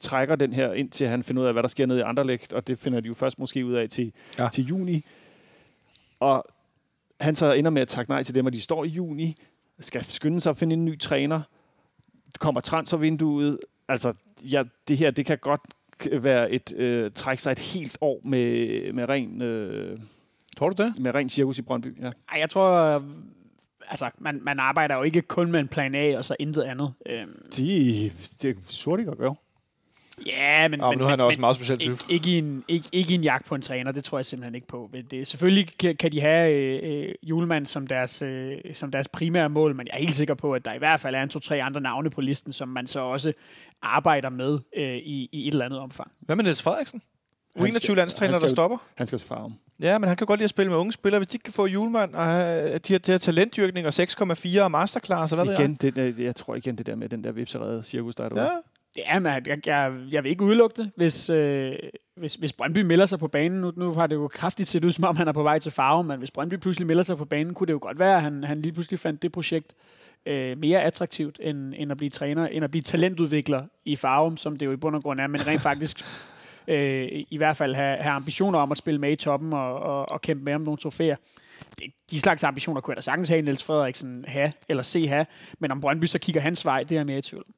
[0.00, 2.52] trækker den her ind til han finder ud af, hvad der sker nede i Anderlecht,
[2.52, 4.48] og det finder de jo først måske ud af til, ja.
[4.52, 5.04] til juni.
[6.20, 6.44] Og
[7.22, 9.36] han så ender med at takke nej til dem, og de står i juni,
[9.80, 11.40] skal skynde sig at finde en ny træner,
[12.38, 13.58] kommer transfervinduet,
[13.88, 14.12] altså
[14.42, 15.60] ja, det her, det kan godt
[16.12, 19.98] være et, øh, trække sig et helt år med, med ren, øh,
[20.56, 20.98] Tror du det?
[20.98, 22.02] med ren cirkus i Brøndby.
[22.02, 22.06] Ja.
[22.06, 23.02] Ej, jeg tror, øh,
[23.88, 26.92] altså, man, man arbejder jo ikke kun med en plan A, og så intet andet.
[27.06, 28.10] Øhm, De,
[28.42, 29.34] det er surt ikke at gøre.
[30.26, 31.92] Ja, men, Ja, men nu er han også en meget speciel type.
[31.92, 34.26] ikke, ikke, i en, ikke, ikke i en jagt på en træner, det tror jeg
[34.26, 34.88] simpelthen ikke på.
[34.92, 39.08] Men Det, selvfølgelig kan, kan de have øh, øh, julemand som deres, øh, som deres
[39.08, 41.28] primære mål, men jeg er helt sikker på, at der i hvert fald er en
[41.28, 43.32] to-tre andre navne på listen, som man så også
[43.82, 46.10] arbejder med øh, i, i et eller andet omfang.
[46.20, 47.02] Hvad med Niels Frederiksen?
[47.56, 48.76] Han skal- U21-landstræner, han der stopper.
[48.94, 49.58] Han skal til farven.
[49.80, 51.18] Ja, men han kan godt lide at spille med unge spillere.
[51.18, 54.60] Hvis de ikke kan få julemand og have de her, de her talentdyrkning og 6,4
[54.62, 57.24] og masterclass, og hvad ved Igen, det, det, jeg tror igen det der med den
[57.24, 58.36] der vipserede cirkus, der er jeg?
[58.36, 58.50] derude.
[58.52, 58.58] Ja,
[58.96, 61.74] Ja, men jeg, jeg, jeg vil ikke udelukke det, hvis, øh,
[62.16, 63.60] hvis, hvis Brøndby melder sig på banen.
[63.60, 65.72] Nu, nu har det jo kraftigt set ud, som om han er på vej til
[65.72, 68.22] farve, men hvis Brøndby pludselig melder sig på banen, kunne det jo godt være, at
[68.22, 69.74] han, han lige pludselig fandt det projekt
[70.26, 74.56] øh, mere attraktivt, end, end at blive træner, end at blive talentudvikler i farve, som
[74.56, 76.04] det jo i bund og grund er, men rent faktisk
[76.68, 80.12] øh, i hvert fald have, have ambitioner om at spille med i toppen og, og,
[80.12, 81.16] og kæmpe med om nogle trofæer.
[81.78, 85.26] Det, de slags ambitioner kunne jeg da sagtens have, Niels Frederiksen have, eller se have,
[85.58, 87.44] men om Brøndby så kigger hans vej, det er jeg mere i tvivl.
[87.48, 87.54] om.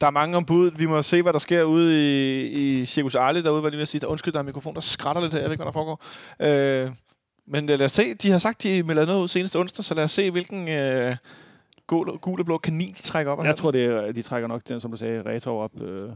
[0.00, 0.70] Der er mange ombud.
[0.70, 3.86] Vi må se, hvad der sker ude i, i Circus Arle derude, hvad lige vil
[3.86, 4.00] sige.
[4.00, 5.40] Der, undskyld, der er en mikrofon, der skrætter lidt her.
[5.40, 6.02] Jeg ved ikke, hvad der foregår.
[6.40, 6.90] Øh,
[7.46, 8.14] men øh, lad os se.
[8.14, 11.16] De har sagt, de melder noget ud seneste onsdag, så lad os se, hvilken øh,
[11.86, 13.44] gul, gul og blå kanin de trækker op.
[13.44, 15.82] Jeg tror, det er, de trækker nok, den, som du sagde, Retor op.
[15.82, 16.10] Øh.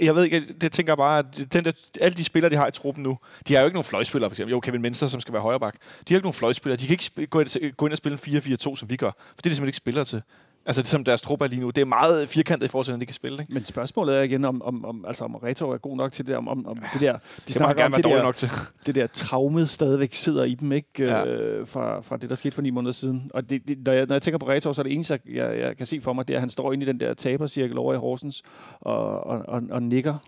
[0.00, 2.66] Jeg ved ikke, det tænker jeg bare, at den der, alle de spillere, de har
[2.66, 3.18] i truppen nu,
[3.48, 4.50] de har jo ikke nogen fløjspillere, for eksempel.
[4.50, 5.76] Jo, Kevin Menser, som skal være højreback.
[6.08, 6.76] De har ikke nogen fløjspillere.
[6.76, 9.10] De kan ikke gå, ind, gå ind og spille en 4-4-2, som vi gør.
[9.10, 10.22] For det er de simpelthen ikke spillere til.
[10.66, 11.70] Altså, det som deres truppe er lige nu.
[11.70, 13.42] Det er meget firkantet i forhold til, hvordan de kan spille.
[13.42, 13.54] Ikke?
[13.54, 16.36] Men spørgsmålet er igen, om, om, om, altså, om Retor er god nok til det,
[16.36, 18.50] om, om, om det der, de Det snakker gerne om være det der, nok til.
[18.86, 20.88] det der traumet stadigvæk sidder i dem, ikke?
[21.04, 21.24] Ja.
[21.24, 23.30] Øh, fra, fra det, der skete for ni måneder siden.
[23.34, 25.34] Og det, det, når, jeg, når jeg tænker på Retor, så er det eneste, jeg,
[25.34, 27.14] jeg, jeg kan se for mig, det er, at han står inde i den der
[27.14, 28.42] tabercirkel over i Horsens
[28.80, 30.18] og, og, og, og nikker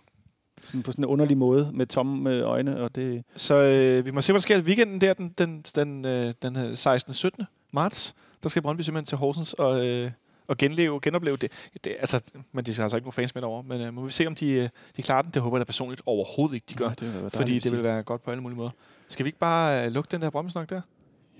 [0.62, 4.10] sådan på sådan en underlig måde med tomme øh, øjne, og det, Så øh, vi
[4.10, 7.14] må se, hvad der sker i weekenden der, den, den, den, øh, den øh, 16.
[7.14, 7.44] 17.
[7.72, 8.14] marts.
[8.42, 10.10] Der skal Brøndby simpelthen til Horsens og, øh,
[10.48, 11.52] og genleve, genopleve det.
[11.84, 11.96] det.
[11.98, 12.22] Altså,
[12.52, 13.62] men de skal altså ikke nogen fans med over.
[13.62, 15.30] Men øh, må vi se, om de, øh, de klarer den.
[15.34, 16.88] Det håber jeg da personligt overhovedet ikke, de gør.
[16.88, 18.70] Ja, det vil være fordi det vil være godt på alle mulige måder.
[19.08, 20.80] Skal vi ikke bare øh, lukke den der Brøndby-snak der?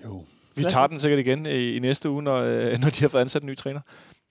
[0.05, 0.25] Jo.
[0.55, 3.21] Vi tager den sikkert igen i, i næste uge, når, øh, når de har fået
[3.21, 3.81] ansat en ny træner.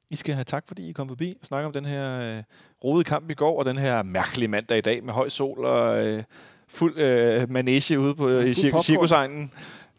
[0.09, 2.43] I skal have tak, fordi I kom forbi og snakke om den her øh,
[2.83, 6.05] rodede kamp i går, og den her mærkelige mandag i dag med høj sol og
[6.07, 6.23] øh,
[6.67, 9.51] fuld øh, manege ude på, øh, i cir- cirkusegnen.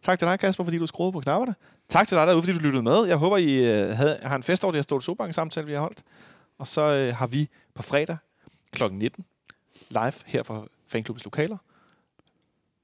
[0.02, 1.54] Tak til dig, Kasper, fordi du skruede på knapperne.
[1.88, 3.04] Tak til dig derude, fordi du lyttede med.
[3.04, 5.72] Jeg håber, I øh, havde, har en fest over det her Ståle Sobank samtale, vi
[5.72, 6.02] har holdt.
[6.58, 8.16] Og så øh, har vi på fredag
[8.72, 8.82] kl.
[8.92, 9.24] 19
[9.90, 11.56] live her fra Fanklubbens lokaler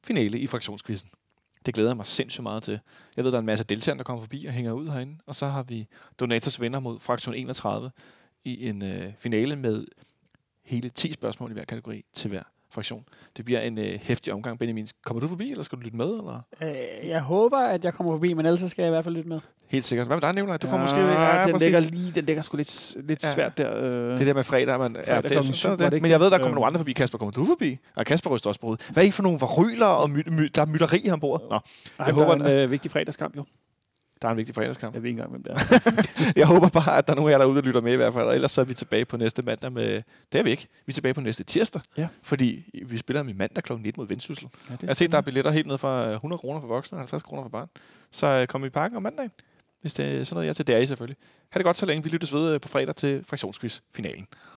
[0.05, 1.11] finale i fraktionskvisten.
[1.67, 2.81] Det glæder jeg mig sindssygt meget til.
[3.17, 5.19] Jeg ved, der er en masse deltagere, der kommer forbi og hænger ud herinde.
[5.27, 5.87] Og så har vi
[6.21, 7.91] Donators venner mod fraktion 31
[8.45, 9.87] i en øh, finale med
[10.63, 12.43] hele 10 spørgsmål i hver kategori til hver
[12.75, 13.05] fraktion.
[13.37, 14.87] Det bliver en øh, hæftig omgang, Benjamin.
[15.05, 16.07] Kommer du forbi, eller skal du lytte med?
[16.07, 16.41] Eller?
[16.63, 19.15] Øh, jeg håber, at jeg kommer forbi, men ellers så skal jeg i hvert fald
[19.15, 19.41] lytte med.
[19.69, 20.07] Helt sikkert.
[20.07, 20.57] Hvad med dig, Nicolaj?
[20.57, 21.21] Du kommer ja, måske...
[21.23, 21.67] Ja, den, præcis.
[21.67, 23.35] ligger lige, den ligger sgu lidt, lidt Ja.
[23.35, 23.77] svært der.
[23.77, 24.19] Øh.
[24.19, 25.93] Det der med fredag, man, ja, Fredag det, syv, så er var det.
[25.93, 26.41] det Men jeg ved, der det?
[26.43, 26.93] kommer nogle andre forbi.
[26.93, 27.79] Kasper, kommer du forbi?
[27.97, 28.77] Og Kasper ryster også på.
[28.93, 31.43] Hvad er I for nogle varyler og my, my, der er mytteri her ombord?
[31.51, 31.61] Nå, Ej,
[31.99, 33.45] jeg der håber, er en øh, vigtig fredagskamp jo.
[34.25, 34.95] Der er en vigtig fredagskamp.
[34.95, 36.33] Jeg ved ikke engang, hvem det er.
[36.41, 38.15] Jeg håber bare, at der er nogen af jer derude, der lytter med i hvert
[38.15, 38.27] fald.
[38.27, 40.03] Og ellers så er vi tilbage på næste mandag med...
[40.33, 40.69] Det er vi ikke.
[40.87, 41.83] Vi er tilbage på næste tirsdag.
[41.97, 42.09] Ja.
[42.23, 43.73] Fordi vi spiller med mandag kl.
[43.73, 44.49] 19 mod Vendsyssel.
[44.71, 46.97] Ja, Jeg har set, der er billetter helt ned fra øh, 100 kroner for voksne
[46.97, 47.69] og 50 kroner for børn.
[48.11, 49.31] Så øh, kom i parken om mandagen,
[49.81, 50.67] hvis det er sådan noget, jeg er til.
[50.67, 51.17] Det er I selvfølgelig.
[51.51, 52.05] Ha' det godt så længe.
[52.05, 54.27] Vi lyttes ved øh, på fredag til fraktionsquiz-finalen.